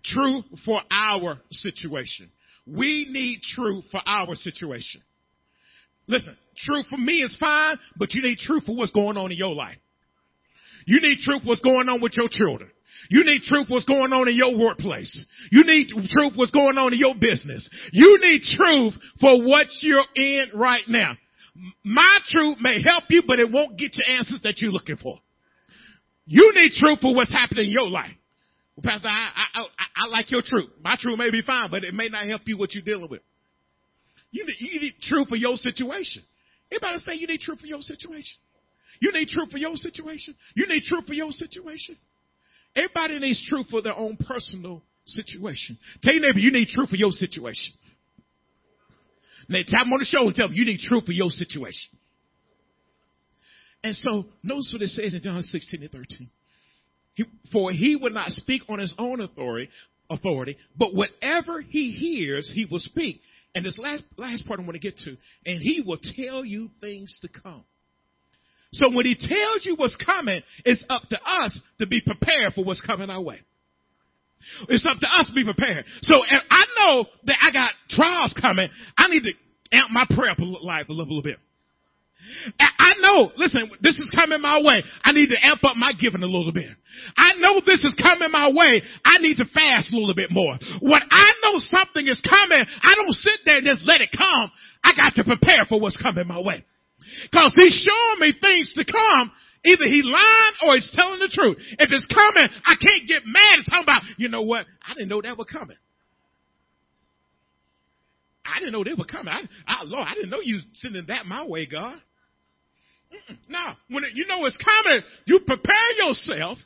[0.04, 2.30] True for our situation.
[2.68, 5.02] We need truth for our situation.
[6.08, 9.38] Listen, truth for me is fine, but you need truth for what's going on in
[9.38, 9.78] your life.
[10.86, 12.70] You need truth what's going on with your children.
[13.10, 15.26] You need truth what's going on in your workplace.
[15.52, 17.70] You need truth what's going on in your business.
[17.92, 21.14] You need truth for what you're in right now.
[21.84, 25.20] My truth may help you, but it won't get you answers that you're looking for.
[26.26, 28.12] You need truth for what's happening in your life.
[28.76, 30.70] Well, Pastor, I, I, I, I like your truth.
[30.84, 33.22] My truth may be fine, but it may not help you what you're dealing with.
[34.32, 36.24] You need, you need truth for your situation.
[36.72, 38.38] Anybody say you need truth for your situation?
[39.00, 40.36] You need truth for your situation?
[40.56, 41.96] You need truth for your situation?
[42.76, 45.78] Everybody needs truth for their own personal situation.
[46.04, 47.74] Tell your neighbor, you need truth for your situation.
[49.48, 51.98] Now tap him on the shoulder and tell them, you need truth for your situation.
[53.84, 56.30] And so notice what it says in John 16 and 13.
[57.14, 59.70] He, for he would not speak on his own authority,
[60.10, 63.22] authority, but whatever he hears, he will speak.
[63.54, 66.70] And this last, last part I want to get to, and he will tell you
[66.82, 67.64] things to come.
[68.76, 72.64] So when he tells you what's coming, it's up to us to be prepared for
[72.64, 73.40] what's coming our way.
[74.70, 75.86] It's up to us to be prepared.
[76.02, 79.32] So if I know that I got trials coming, I need to
[79.76, 81.38] amp my prayer life a little, bit.
[82.60, 84.84] I know, listen, this is coming my way.
[85.04, 86.70] I need to amp up my giving a little bit.
[87.18, 88.82] I know this is coming my way.
[89.04, 90.58] I need to fast a little bit more.
[90.82, 94.52] When I know something is coming, I don't sit there and just let it come.
[94.84, 96.64] I got to prepare for what's coming my way.
[97.34, 99.32] Cause he's showing me things to come.
[99.66, 101.58] Either he lying or he's telling the truth.
[101.80, 104.66] If it's coming, I can't get mad and talk about, you know what?
[104.86, 105.78] I didn't know that was coming.
[108.46, 109.34] I didn't know they were coming.
[109.34, 111.96] I, I, Lord, I didn't know you sending that my way, God.
[113.12, 113.76] Mm-mm.
[113.90, 116.60] When it, you know it's coming, you prepare yourself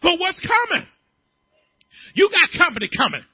[0.00, 0.86] for what's coming.
[2.14, 3.24] You got company coming.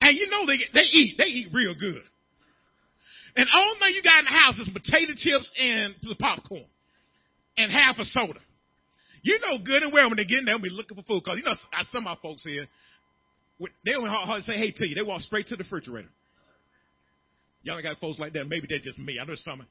[0.00, 1.18] And you know they they eat.
[1.18, 2.02] They eat real good.
[3.38, 6.66] And all thing you got in the house is potato chips and the popcorn.
[7.56, 8.40] And half a soda.
[9.22, 11.22] You know good and well when they get in there, they'll be looking for food.
[11.24, 11.54] Cause you know,
[11.92, 12.66] some of my folks here,
[13.84, 14.94] they don't hardly say hey to you.
[14.96, 16.08] They walk straight to the refrigerator.
[17.62, 18.46] Y'all got folks like that.
[18.48, 19.18] Maybe that's just me.
[19.20, 19.64] I know some.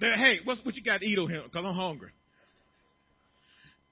[0.00, 1.42] They're, hey, what's what you got to eat over here?
[1.52, 2.10] Cause I'm hungry.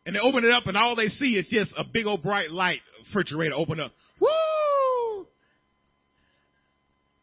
[0.04, 2.50] And they open it up and all they see is just a big old bright
[2.50, 3.92] light refrigerator open up.
[4.20, 5.26] Woo!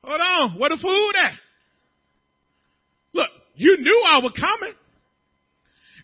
[0.04, 0.60] Hold on.
[0.60, 1.34] Where the food at?
[3.58, 4.74] You knew I was coming.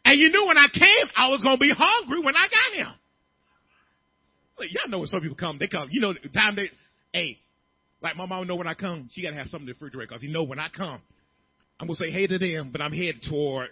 [0.06, 2.76] And you knew when I came, I was going to be hungry when I got
[2.76, 2.94] here.
[4.58, 6.68] Look, y'all know when some people come, they come, you know, the time they,
[7.14, 7.40] hey,
[8.02, 10.08] like my mom know when I come, she got to have something in the refrigerator
[10.10, 11.02] because he know when I come,
[11.80, 13.70] I'm going to say hey to them, but I'm headed toward.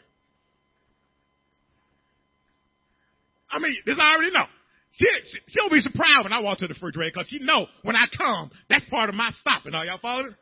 [3.52, 4.46] I mean, this I already know.
[4.92, 7.96] She, she, she'll be surprised when I walk to the refrigerator because she know when
[7.96, 9.74] I come, that's part of my stopping.
[9.74, 10.36] Are y'all following?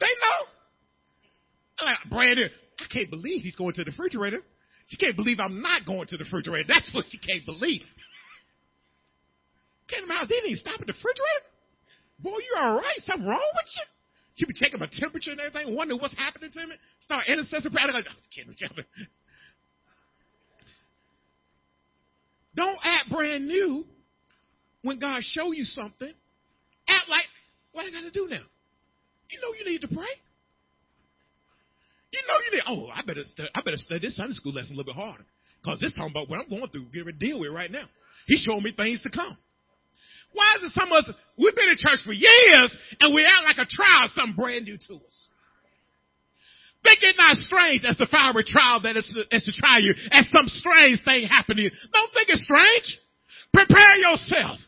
[0.00, 0.53] They know.
[1.82, 4.40] Like, Brandon, I can't believe he's going to the refrigerator.
[4.86, 6.66] She can't believe I'm not going to the refrigerator.
[6.68, 7.82] That's what she can't believe.
[9.88, 11.44] Can't imagine they didn't stop at the refrigerator.
[12.20, 12.98] Boy, you all right?
[13.00, 13.84] Something wrong with you?
[14.36, 16.74] She be checking my temperature and everything, wondering what's happening to me.
[17.00, 17.86] Start intercessor prayer.
[17.86, 18.82] Like, oh,
[22.56, 23.84] Don't act brand new
[24.82, 26.12] when God show you something.
[26.88, 27.24] Act like,
[27.72, 28.42] what I got to do now?
[29.30, 30.04] You know you need to pray.
[32.14, 34.74] You know you need, oh, I better, stu- I better study this Sunday school lesson
[34.74, 35.26] a little bit harder.
[35.58, 37.90] Because this talking about what I'm going through, get to deal with right now.
[38.30, 39.36] He's showing me things to come.
[40.30, 43.42] Why is it some of us, we've been in church for years and we act
[43.42, 45.16] like a trial, something brand new to us.
[46.86, 49.94] Think it not strange as the fiery trial that is to, is to try you,
[50.12, 51.70] as some strange thing happen to you.
[51.90, 52.98] Don't think it's strange.
[53.50, 54.58] Prepare yourself.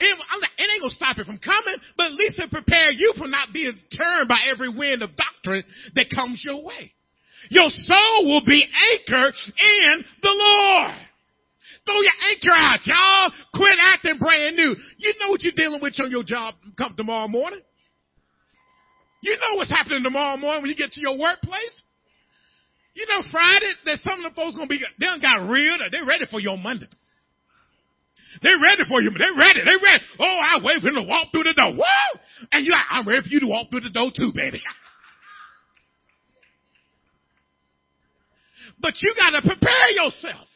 [0.00, 0.18] It,
[0.58, 3.52] it ain't gonna stop it from coming, but at least it prepare you for not
[3.52, 5.62] being turned by every wind of doctrine
[5.94, 6.92] that comes your way.
[7.50, 10.96] Your soul will be anchored in the Lord.
[11.84, 13.30] Throw your anchor out, y'all.
[13.52, 14.74] Quit acting brand new.
[14.98, 17.60] You know what you're dealing with on your job come tomorrow morning.
[19.22, 21.82] You know what's happening tomorrow morning when you get to your workplace.
[22.94, 25.76] You know Friday that some of the folks gonna be they done got real.
[25.90, 26.86] They're ready for your Monday.
[28.42, 29.10] They're ready for you.
[29.10, 29.60] They're ready.
[29.64, 30.02] They're ready.
[30.18, 31.72] Oh, I wait for them to walk through the door.
[31.72, 32.10] Woo!
[32.52, 34.62] And you're like, I'm ready for you to walk through the door too, baby.
[38.80, 40.46] But you gotta prepare yourself.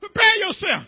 [0.00, 0.86] Prepare yourself.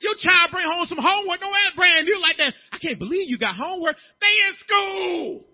[0.00, 1.40] Your child bring home some homework.
[1.40, 2.54] Don't act brand new like that.
[2.72, 3.96] I can't believe you got homework.
[4.20, 5.44] They in school.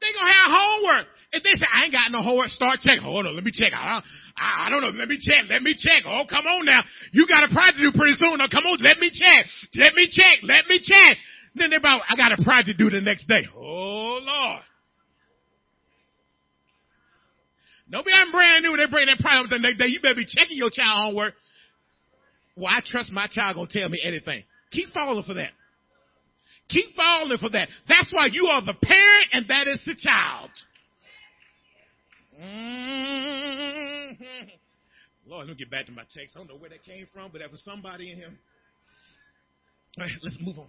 [0.00, 1.06] They gonna have homework.
[1.32, 3.02] If they say, I ain't got no homework, start checking.
[3.02, 3.72] Hold on, let me check.
[3.74, 4.00] I,
[4.38, 4.94] I, don't know.
[4.94, 5.44] Let me check.
[5.50, 6.06] Let me check.
[6.06, 6.82] Oh, come on now.
[7.12, 8.38] You got a project to do pretty soon.
[8.38, 8.78] Now come on.
[8.80, 9.44] Let me check.
[9.76, 10.40] Let me check.
[10.42, 11.18] Let me check.
[11.54, 13.44] Then they're about, I got a project to do the next day.
[13.54, 14.62] Oh Lord.
[17.90, 18.76] Nobody I'm brand new.
[18.76, 19.86] They bring that project the next day.
[19.86, 21.34] You better be checking your child homework.
[22.56, 24.44] Well, I trust my child gonna tell me anything.
[24.70, 25.50] Keep falling for that.
[26.68, 27.68] Keep falling for that.
[27.88, 30.50] That's why you are the parent and that is the child.
[32.40, 34.14] Mm-hmm.
[35.26, 36.36] Lord, let me get back to my text.
[36.36, 38.38] I don't know where that came from, but that was somebody in him.
[39.98, 40.68] All right, let's move on.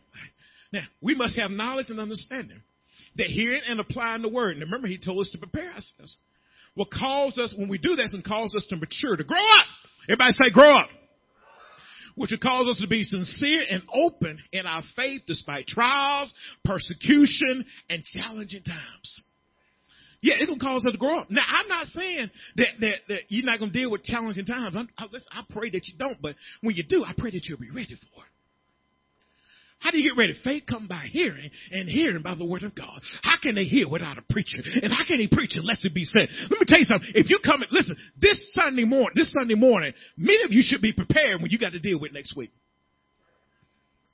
[0.72, 2.62] Now, we must have knowledge and understanding
[3.18, 4.54] that hearing and applying the word.
[4.54, 6.18] And remember, he told us to prepare ourselves.
[6.76, 9.66] What calls us, when we do this, and calls us to mature, to grow up.
[10.08, 10.90] Everybody say grow up
[12.19, 16.34] which would cause us to be sincere and open in our faith despite trials,
[16.65, 19.21] persecution, and challenging times.
[20.19, 21.32] Yeah, it'll cause us to grow up.
[21.32, 24.75] Now, I'm not saying that, that, that you're not going to deal with challenging times.
[24.97, 27.71] I, I pray that you don't, but when you do, I pray that you'll be
[27.71, 28.29] ready for it.
[29.80, 30.38] How do you get ready?
[30.44, 33.02] Faith come by hearing and hearing by the word of God.
[33.24, 34.60] How can they hear without a preacher?
[34.84, 36.28] And how can they preach unless it be said?
[36.50, 37.10] Let me tell you something.
[37.15, 40.82] If you come, and listen, this Sunday morning, this Sunday morning, many of you should
[40.82, 42.52] be prepared when you got to deal with next week.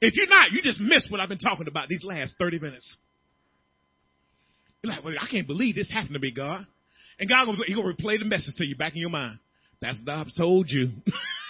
[0.01, 2.97] If you're not, you just missed what I've been talking about these last 30 minutes.
[4.83, 6.67] You're like, well, I can't believe this happened to me, God.
[7.17, 9.39] And God, He's going to replay the message to you back in your mind.
[9.81, 10.91] That's what I've told you.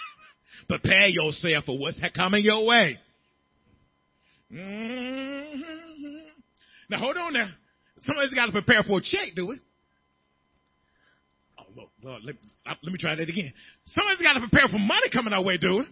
[0.68, 2.98] Prepare yourself for what's coming your way.
[4.52, 6.16] Mm-hmm.
[6.88, 7.48] Now hold on now.
[8.00, 9.60] Somebody's got to prepare for a check, do we?
[11.58, 12.36] Oh Lord, Lord let,
[12.82, 13.52] let, me try that again.
[13.86, 15.86] Somebody's got to prepare for money coming our way, do we?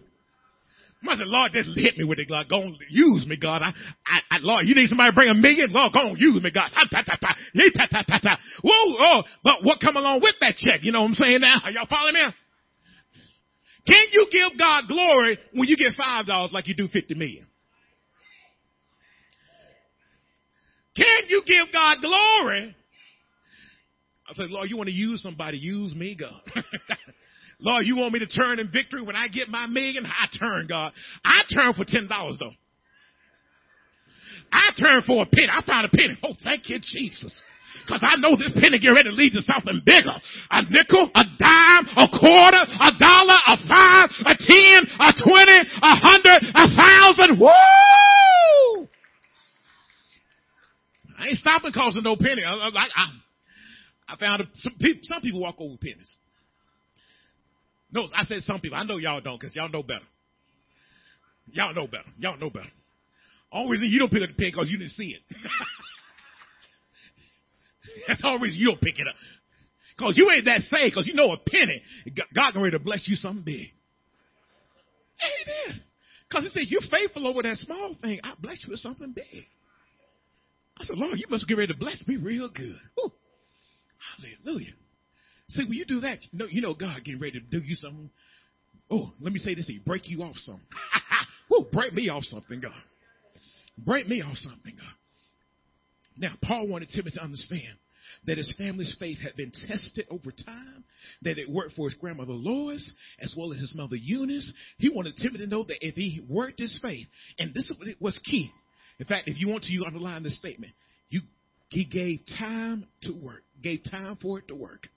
[1.07, 2.49] I said, Lord, just hit me with it, God.
[2.49, 3.61] Go on, use me, God.
[3.61, 3.69] I,
[4.07, 5.71] I, I, Lord, you need somebody to bring a million?
[5.71, 6.71] Lord, go on, use me, God.
[6.73, 8.37] Ta, ta, ta, ta.
[8.63, 10.81] Whoa, oh, but what come along with that check?
[10.81, 11.61] You know what I'm saying now?
[11.63, 12.21] Are y'all following me?
[13.85, 17.45] Can you give God glory when you get five dollars like you do fifty million?
[20.95, 22.75] Can you give God glory?
[24.27, 25.57] I said, Lord, you want to use somebody?
[25.57, 26.41] Use me, God.
[27.59, 30.05] Lord, you want me to turn in victory when I get my million?
[30.05, 30.93] I turn, God.
[31.23, 32.51] I turn for ten dollars though.
[34.51, 35.49] I turn for a penny.
[35.49, 36.17] I found a penny.
[36.23, 37.41] Oh, thank you, Jesus.
[37.87, 40.15] Cause I know this penny get ready to lead to something bigger.
[40.51, 45.93] A nickel, a dime, a quarter, a dollar, a five, a ten, a twenty, a
[45.99, 47.39] hundred, a thousand.
[47.39, 48.24] Woo!
[51.17, 52.43] I ain't stopping costing no penny.
[52.45, 53.05] I, I, I,
[54.09, 56.15] I found a, some, people, some people walk over pennies.
[57.91, 58.77] No, I said some people.
[58.77, 60.05] I know y'all don't because y'all know better.
[61.51, 62.09] Y'all know better.
[62.17, 62.67] Y'all know better.
[63.51, 65.21] Only reason you don't pick up the pen because you didn't see it.
[68.07, 69.15] That's the only reason you don't pick it up.
[69.97, 71.81] Because you ain't that saved because you know a penny.
[72.35, 73.71] God going to bless you something big.
[75.23, 75.81] Amen.
[76.27, 78.19] Because he said, you're faithful over that small thing.
[78.23, 79.45] I bless you with something big.
[80.79, 82.79] I said, Lord, you must get ready to bless me real good.
[84.17, 84.73] Hallelujah.
[85.49, 87.75] See, when you do that, you know, you know God getting ready to do you
[87.75, 88.09] something.
[88.89, 89.81] Oh, let me say this you.
[89.85, 90.65] Break you off something.
[91.49, 92.73] Woo, break me off something, God.
[93.77, 94.93] Break me off something, God.
[96.17, 97.77] Now, Paul wanted Timothy to understand
[98.25, 100.83] that his family's faith had been tested over time,
[101.23, 104.51] that it worked for his grandmother Lois as well as his mother Eunice.
[104.77, 107.07] He wanted Timothy to know that if he worked his faith,
[107.37, 108.51] and this was key.
[108.99, 110.73] In fact, if you want to, you underline this statement.
[111.09, 111.21] You,
[111.69, 114.87] he gave time to work, gave time for it to work.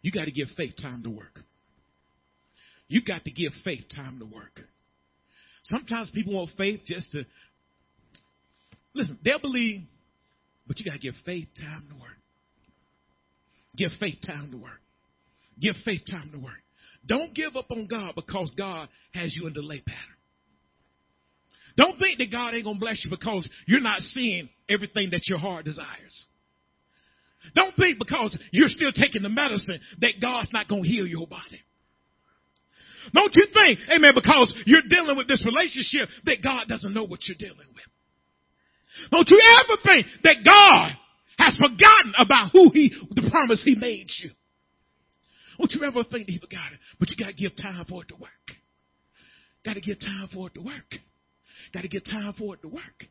[0.00, 1.40] You got to give faith time to work.
[2.88, 4.60] You got to give faith time to work.
[5.64, 7.24] Sometimes people want faith just to
[8.94, 9.18] listen.
[9.24, 9.82] They'll believe,
[10.66, 12.16] but you got to give faith time to work.
[13.76, 14.80] Give faith time to work.
[15.60, 16.60] Give faith time to work.
[17.06, 20.16] Don't give up on God because God has you in delay pattern.
[21.76, 25.28] Don't think that God ain't going to bless you because you're not seeing everything that
[25.28, 26.26] your heart desires.
[27.54, 31.26] Don't think because you're still taking the medicine that God's not going to heal your
[31.26, 31.60] body.
[33.12, 37.20] Don't you think, amen, because you're dealing with this relationship that God doesn't know what
[37.26, 37.84] you're dealing with.
[39.10, 40.92] Don't you ever think that God
[41.38, 44.30] has forgotten about who he, the promise he made you.
[45.58, 48.08] Don't you ever think that he forgot it, but you gotta give time for it
[48.08, 48.30] to work.
[49.64, 50.94] Gotta give time for it to work.
[51.72, 53.06] Gotta get time for it to work.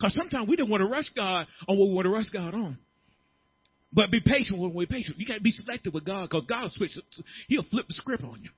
[0.00, 2.54] Cause sometimes we don't want to rush God on what we want to rush God
[2.54, 2.78] on.
[3.92, 5.18] But be patient when we're patient.
[5.18, 6.90] You gotta be selective with God because God will switch,
[7.48, 8.50] he'll flip the script on you.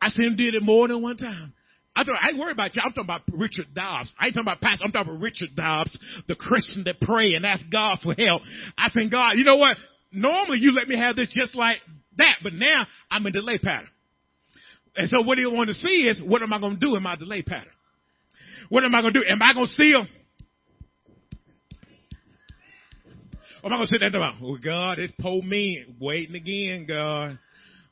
[0.00, 1.54] I seen him did it more than one time.
[1.96, 2.82] I, thought, I ain't worried about you.
[2.84, 4.12] I'm talking about Richard Dobbs.
[4.20, 4.84] I ain't talking about Pastor.
[4.84, 8.42] I'm talking about Richard Dobbs, the Christian that pray and ask God for help.
[8.76, 9.78] I said, God, you know what?
[10.12, 11.78] Normally you let me have this just like
[12.18, 13.88] that, but now I'm in delay pattern.
[14.94, 17.02] And so what he want to see is, what am I going to do in
[17.02, 17.72] my delay pattern?
[18.68, 19.26] What am I going to do?
[19.28, 20.08] Am I going to see him?
[23.62, 26.36] Or am I going to sit there and about, oh God, it's poor me waiting
[26.36, 27.38] again, God.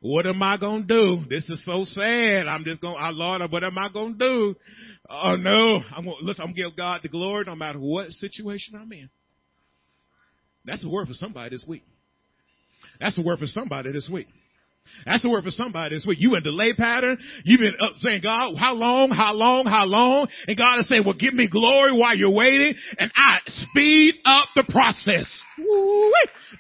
[0.05, 1.21] What am I gonna do?
[1.31, 2.47] This is so sad.
[2.47, 4.55] I'm just gonna, oh Lord, what am I gonna do?
[5.09, 8.75] Oh no, I'm gonna, listen, I'm gonna give God the glory no matter what situation
[8.79, 9.09] I'm in.
[10.63, 11.85] That's the word for somebody this week.
[13.01, 14.27] That's the word for somebody this week.
[15.05, 16.19] That's the word for somebody this week.
[16.21, 17.19] You in delay pattern.
[17.45, 20.29] You've been up saying, God, how long, how long, how long?
[20.49, 24.49] And God is saying, well, give me glory while you're waiting and I speed up
[24.57, 25.29] the process.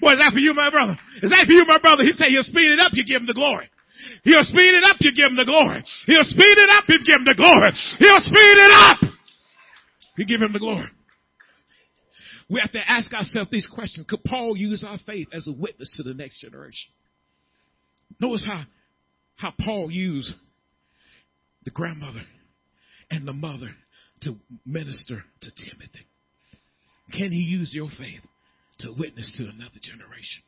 [0.01, 0.97] Boy, is that for you, my brother?
[1.23, 2.05] Is that for you, my brother?
[2.05, 3.71] He said, you'll speed it up, you give him the glory.
[4.25, 5.85] He'll speed it up, you give him the glory.
[6.07, 7.73] He'll speed it up, you give him the glory.
[7.99, 8.99] He'll speed it up.
[10.17, 10.87] You give him the glory.
[12.51, 14.07] We have to ask ourselves these questions.
[14.09, 16.93] Could Paul use our faith as a witness to the next generation?
[18.21, 18.63] Notice how,
[19.37, 20.33] how Paul used
[21.65, 22.23] the grandmother
[23.11, 23.71] and the mother
[24.23, 26.07] to minister to Timothy.
[27.13, 28.23] Can he use your faith
[28.81, 30.43] to witness to another generation?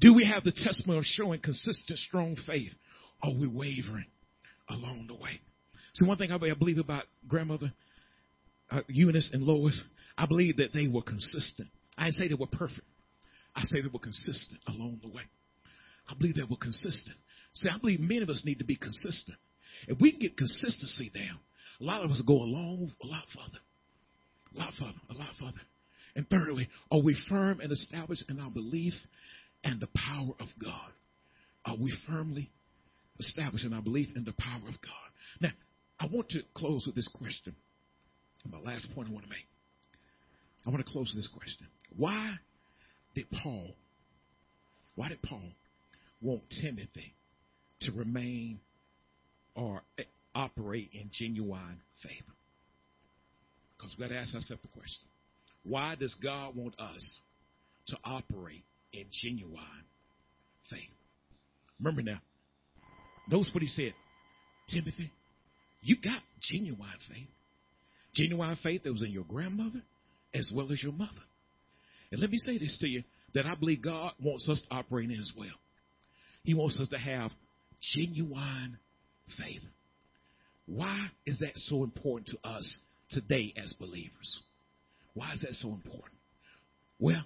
[0.00, 2.72] Do we have the testimony of showing consistent, strong faith?
[3.22, 4.06] Or are we wavering
[4.68, 5.40] along the way?
[5.94, 7.72] See, one thing I believe about grandmother
[8.70, 9.82] uh, Eunice and Lois,
[10.18, 11.68] I believe that they were consistent.
[11.96, 12.82] I didn't say they were perfect.
[13.54, 15.22] I say they were consistent along the way.
[16.08, 17.16] I believe that we're consistent.
[17.54, 19.38] See, I believe many of us need to be consistent.
[19.88, 21.38] If we can get consistency down,
[21.80, 23.58] a lot of us will go a long, a lot further.
[24.54, 25.60] A lot further, a lot further.
[26.14, 28.94] And thirdly, are we firm and established in our belief
[29.64, 30.90] and the power of God?
[31.64, 32.50] Are we firmly
[33.18, 35.10] established in our belief in the power of God?
[35.40, 35.50] Now,
[35.98, 37.54] I want to close with this question.
[38.50, 39.46] My last point I want to make.
[40.66, 41.66] I want to close with this question.
[41.96, 42.34] Why
[43.14, 43.74] did Paul,
[44.94, 45.50] why did Paul
[46.20, 47.14] want Timothy
[47.82, 48.60] to remain
[49.54, 49.82] or
[50.34, 52.22] operate in genuine faith?
[53.76, 55.06] Because we've got to ask ourselves the question
[55.62, 57.20] why does God want us
[57.88, 59.84] to operate in genuine
[60.70, 60.80] faith?
[61.80, 62.20] Remember now,
[63.28, 63.92] notice what he said
[64.70, 65.10] Timothy,
[65.82, 67.28] you got genuine faith.
[68.14, 69.82] Genuine faith that was in your grandmother
[70.34, 71.12] as well as your mother.
[72.10, 73.02] And let me say this to you
[73.34, 75.48] that I believe God wants us to operate in as well.
[76.46, 77.32] He wants us to have
[77.80, 78.78] genuine
[79.36, 79.62] faith.
[80.66, 82.78] Why is that so important to us
[83.10, 84.40] today as believers?
[85.14, 86.14] Why is that so important?
[87.00, 87.24] Well,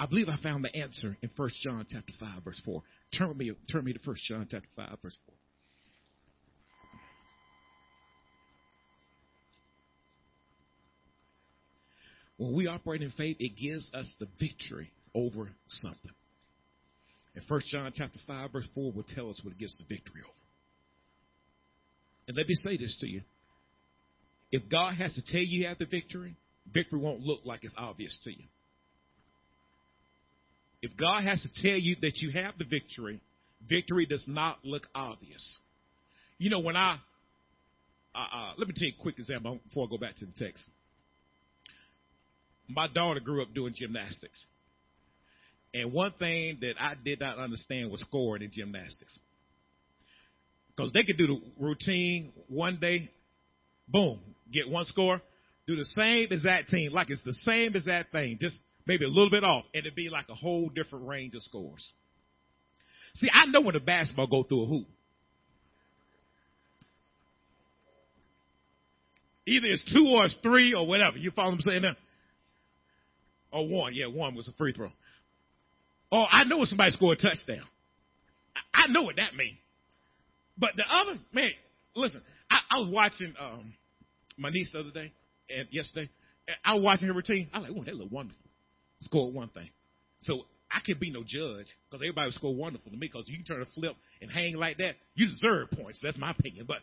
[0.00, 2.82] I believe I found the answer in 1 John chapter 5, verse 4.
[3.18, 5.34] Turn with me, turn me to 1 John chapter 5, verse 4.
[12.38, 16.12] When we operate in faith, it gives us the victory over something.
[17.34, 20.22] And 1 John chapter 5, verse 4 will tell us what it gives the victory
[20.24, 20.32] over.
[22.28, 23.22] And let me say this to you.
[24.52, 26.36] If God has to tell you you have the victory,
[26.72, 28.44] victory won't look like it's obvious to you.
[30.80, 33.20] If God has to tell you that you have the victory,
[33.68, 35.58] victory does not look obvious.
[36.38, 36.98] You know, when I,
[38.14, 40.32] uh, uh, let me tell you a quick example before I go back to the
[40.38, 40.62] text.
[42.68, 44.44] My daughter grew up doing gymnastics.
[45.74, 49.18] And one thing that I did not understand was scoring in gymnastics.
[50.68, 53.10] Because they could do the routine one day,
[53.88, 54.20] boom,
[54.52, 55.20] get one score,
[55.66, 58.56] do the same as that team, like it's the same as that thing, just
[58.86, 61.92] maybe a little bit off, and it'd be like a whole different range of scores.
[63.14, 64.86] See, I know when a basketball go through a hoop.
[69.46, 71.18] Either it's two or it's three or whatever.
[71.18, 71.96] You follow what I'm saying now?
[73.52, 73.94] Or one.
[73.94, 74.90] Yeah, one was a free throw.
[76.14, 77.64] Oh, I know when somebody scored a touchdown.
[78.72, 79.58] I know what that means.
[80.56, 81.50] But the other, man,
[81.96, 83.74] listen, I, I was watching um,
[84.38, 85.12] my niece the other day,
[85.50, 86.08] and yesterday,
[86.46, 87.50] and I was watching her routine.
[87.52, 88.40] I was like, oh, that look wonderful.
[89.00, 89.68] Scored one thing.
[90.20, 93.36] So I can't be no judge because everybody would score wonderful to me because you
[93.36, 94.94] can turn a flip and hang like that.
[95.16, 95.98] You deserve points.
[96.00, 96.78] That's my opinion, but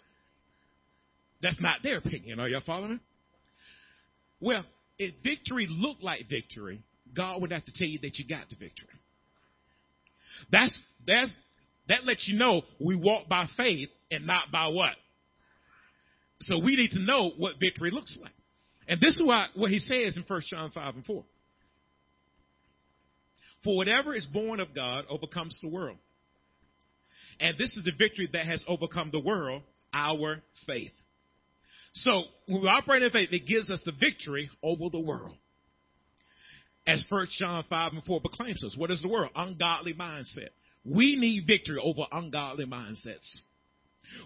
[1.41, 2.41] that's not their opinion.
[2.41, 2.99] Are y'all following me?
[4.41, 4.65] Well,
[4.99, 6.84] if victory looked like victory,
[7.15, 8.89] God would have to tell you that you got the victory.
[10.51, 11.33] That's that's
[11.87, 14.95] that lets you know we walk by faith and not by what.
[16.41, 18.33] So we need to know what victory looks like.
[18.87, 21.23] And this is what, what he says in 1 John 5 and 4.
[23.63, 25.97] For whatever is born of God overcomes the world.
[27.39, 29.61] And this is the victory that has overcome the world,
[29.93, 30.91] our faith.
[31.93, 35.35] So when we operate in faith, it gives us the victory over the world.
[36.88, 38.75] As 1 John 5 and 4 proclaims us.
[38.77, 39.32] What is the world?
[39.36, 40.49] Ungodly mindset.
[40.84, 43.36] We need victory over ungodly mindsets.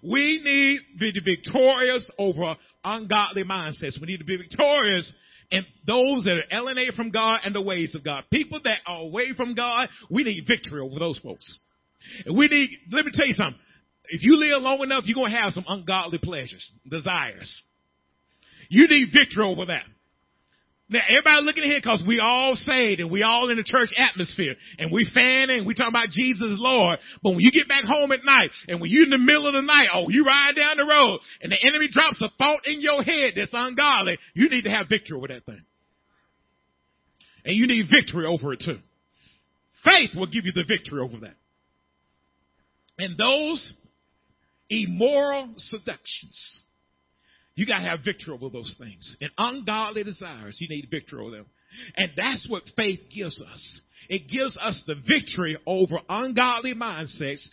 [0.02, 0.80] We need
[1.16, 4.00] to be victorious over ungodly mindsets.
[4.00, 5.14] We need to be victorious
[5.52, 8.24] in those that are alienated from God and the ways of God.
[8.32, 11.60] People that are away from God, we need victory over those folks.
[12.26, 13.60] And we need, let me tell you something.
[14.06, 17.62] If you live long enough, you're going to have some ungodly pleasures, desires.
[18.70, 19.84] You need victory over that.
[20.88, 23.90] Now everybody looking at here because we all saved and we all in the church
[23.98, 27.00] atmosphere and we fanning we talking about Jesus Lord.
[27.24, 29.54] But when you get back home at night and when you in the middle of
[29.54, 32.82] the night, oh, you ride down the road and the enemy drops a thought in
[32.82, 35.64] your head that's ungodly, you need to have victory over that thing.
[37.46, 38.80] And you need victory over it too.
[39.84, 41.36] Faith will give you the victory over that.
[42.98, 43.74] And those
[44.70, 46.62] immoral seductions
[47.56, 49.18] you got to have victory over those things.
[49.22, 51.46] And ungodly desires, you need victory over them.
[51.96, 53.82] And that's what faith gives us.
[54.08, 57.48] It gives us the victory over ungodly mindsets,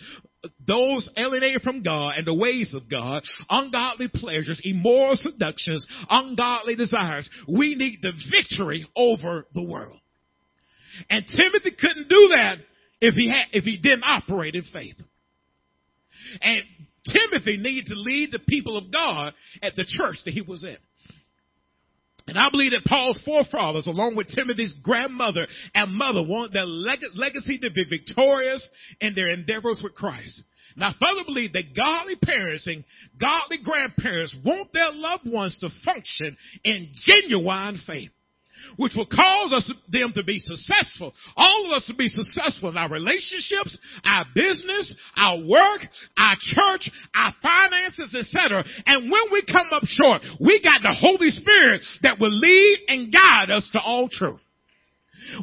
[0.66, 7.28] those alienated from God and the ways of God, ungodly pleasures, immoral seductions, ungodly desires.
[7.48, 9.98] We need the victory over the world.
[11.08, 12.56] And Timothy couldn't do that
[13.00, 14.96] if he had, if he didn't operate in faith.
[16.40, 16.62] And
[17.06, 20.76] Timothy needed to lead the people of God at the church that he was in.
[22.28, 27.00] And I believe that Paul's forefathers, along with Timothy's grandmother and mother, want their leg-
[27.14, 28.68] legacy to be victorious
[29.00, 30.42] in their endeavors with Christ.
[30.74, 32.84] And I further believe that godly parents and
[33.20, 38.10] godly grandparents want their loved ones to function in genuine faith
[38.76, 41.12] which will cause us them to be successful.
[41.36, 45.80] All of us to be successful in our relationships, our business, our work,
[46.18, 48.64] our church, our finances, etc.
[48.86, 53.12] And when we come up short, we got the Holy Spirit that will lead and
[53.12, 54.40] guide us to all truth.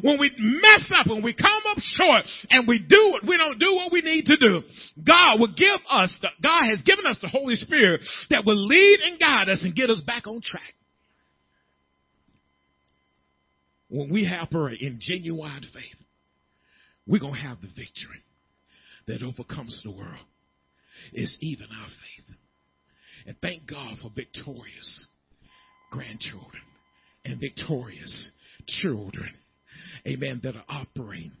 [0.02, 3.58] when we mess up, when we come up short, and we do it, we don't
[3.58, 4.62] do what we need to do,
[5.04, 9.00] God will give us, the, God has given us the Holy Spirit that will lead
[9.04, 10.74] and guide us and get us back on track.
[13.90, 16.02] When we operate in genuine faith,
[17.06, 18.22] we're going to have the victory
[19.08, 20.26] that overcomes the world.
[21.12, 22.36] It's even our faith.
[23.26, 25.06] And thank God for victorious
[25.90, 26.62] grandchildren
[27.24, 28.30] and victorious
[28.66, 29.30] children,
[30.06, 31.32] amen, that are operating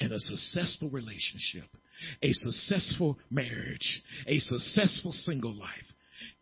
[0.00, 1.68] in a successful relationship,
[2.20, 5.91] a successful marriage, a successful single life,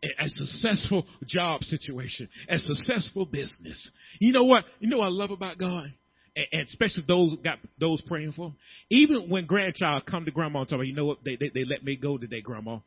[0.03, 3.91] a successful job situation, a successful business.
[4.19, 4.65] You know what?
[4.79, 5.93] You know what I love about God?
[6.35, 8.53] And especially those got those praying for.
[8.89, 11.65] Even when grandchild come to grandma and tell me, you know what, they, they, they
[11.65, 12.79] let me go today, grandma.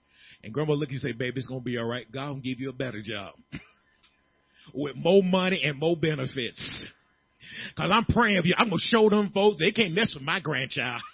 [0.43, 2.11] And grandma look and say, baby, it's gonna be all right.
[2.11, 3.35] God will give you a better job.
[4.75, 6.89] With more money and more benefits.
[7.77, 8.55] Cause I'm praying for you.
[8.57, 11.03] I'm gonna show them folks they can't mess with my grandchild.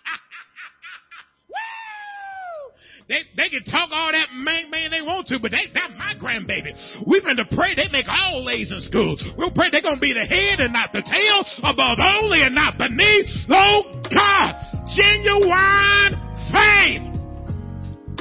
[3.10, 6.14] They, they can talk all that man, man they want to, but they, that's my
[6.14, 6.70] grandbaby.
[7.10, 9.18] We've been to pray they make all A's in school.
[9.34, 12.54] We'll pray they're going to be the head and not the tail, above only and
[12.54, 13.26] not beneath.
[13.50, 13.82] Oh
[14.14, 14.54] God,
[14.94, 16.14] genuine
[16.54, 17.02] faith.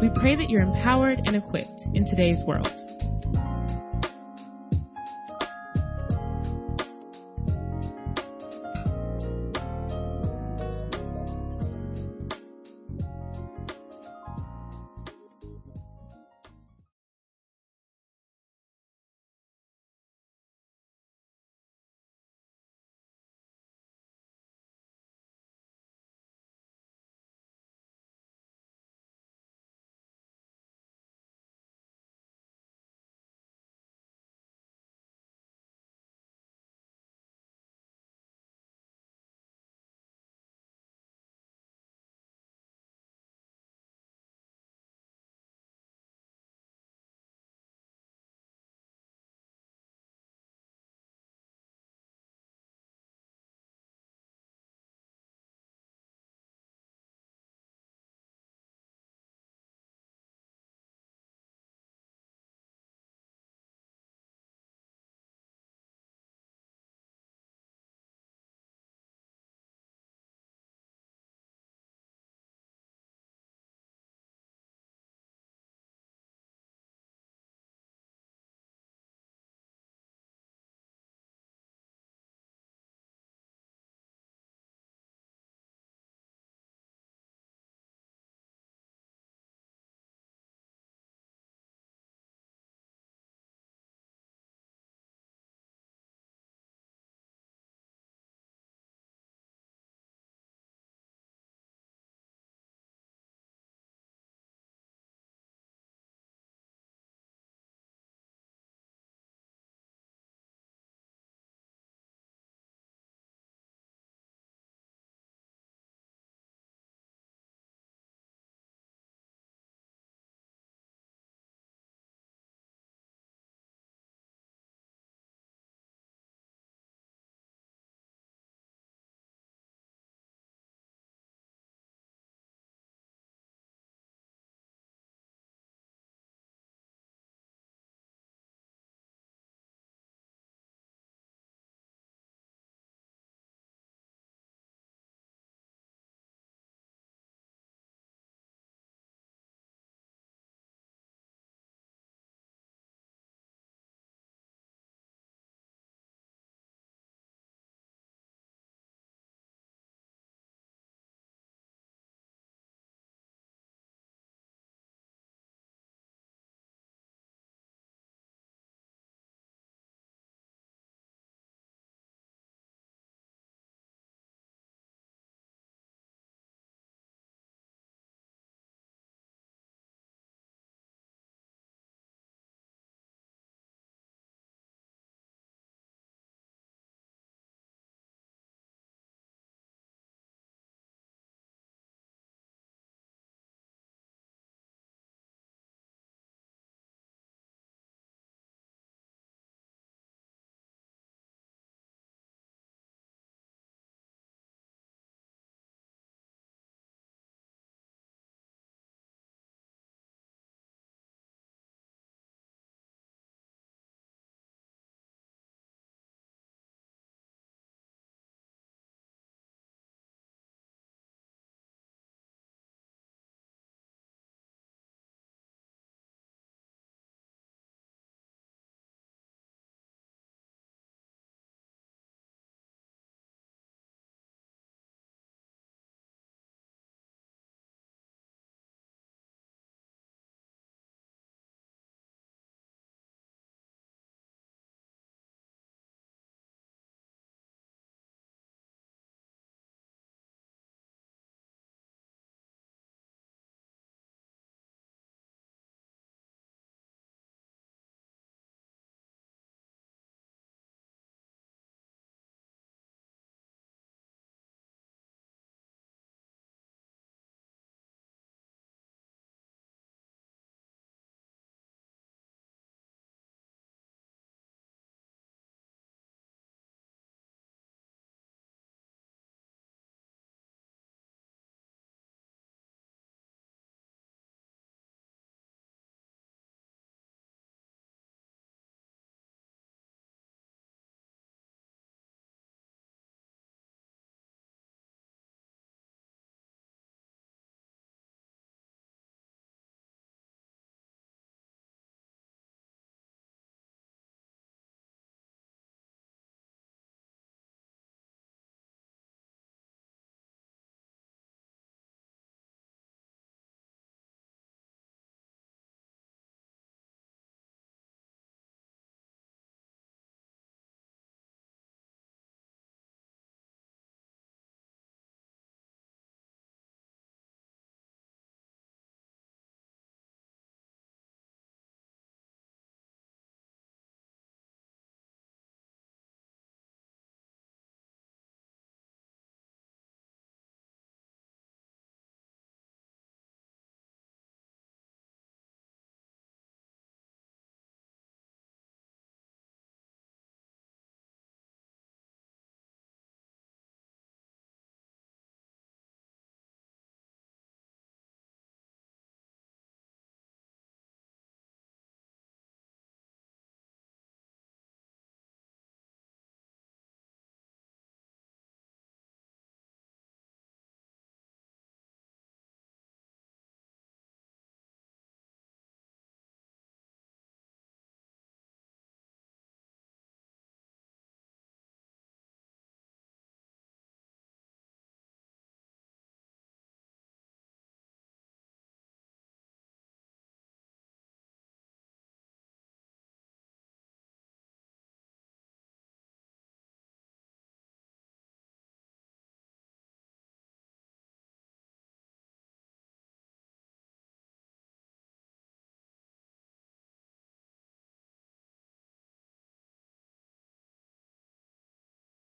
[0.00, 2.87] We pray that you're empowered and equipped in today's world.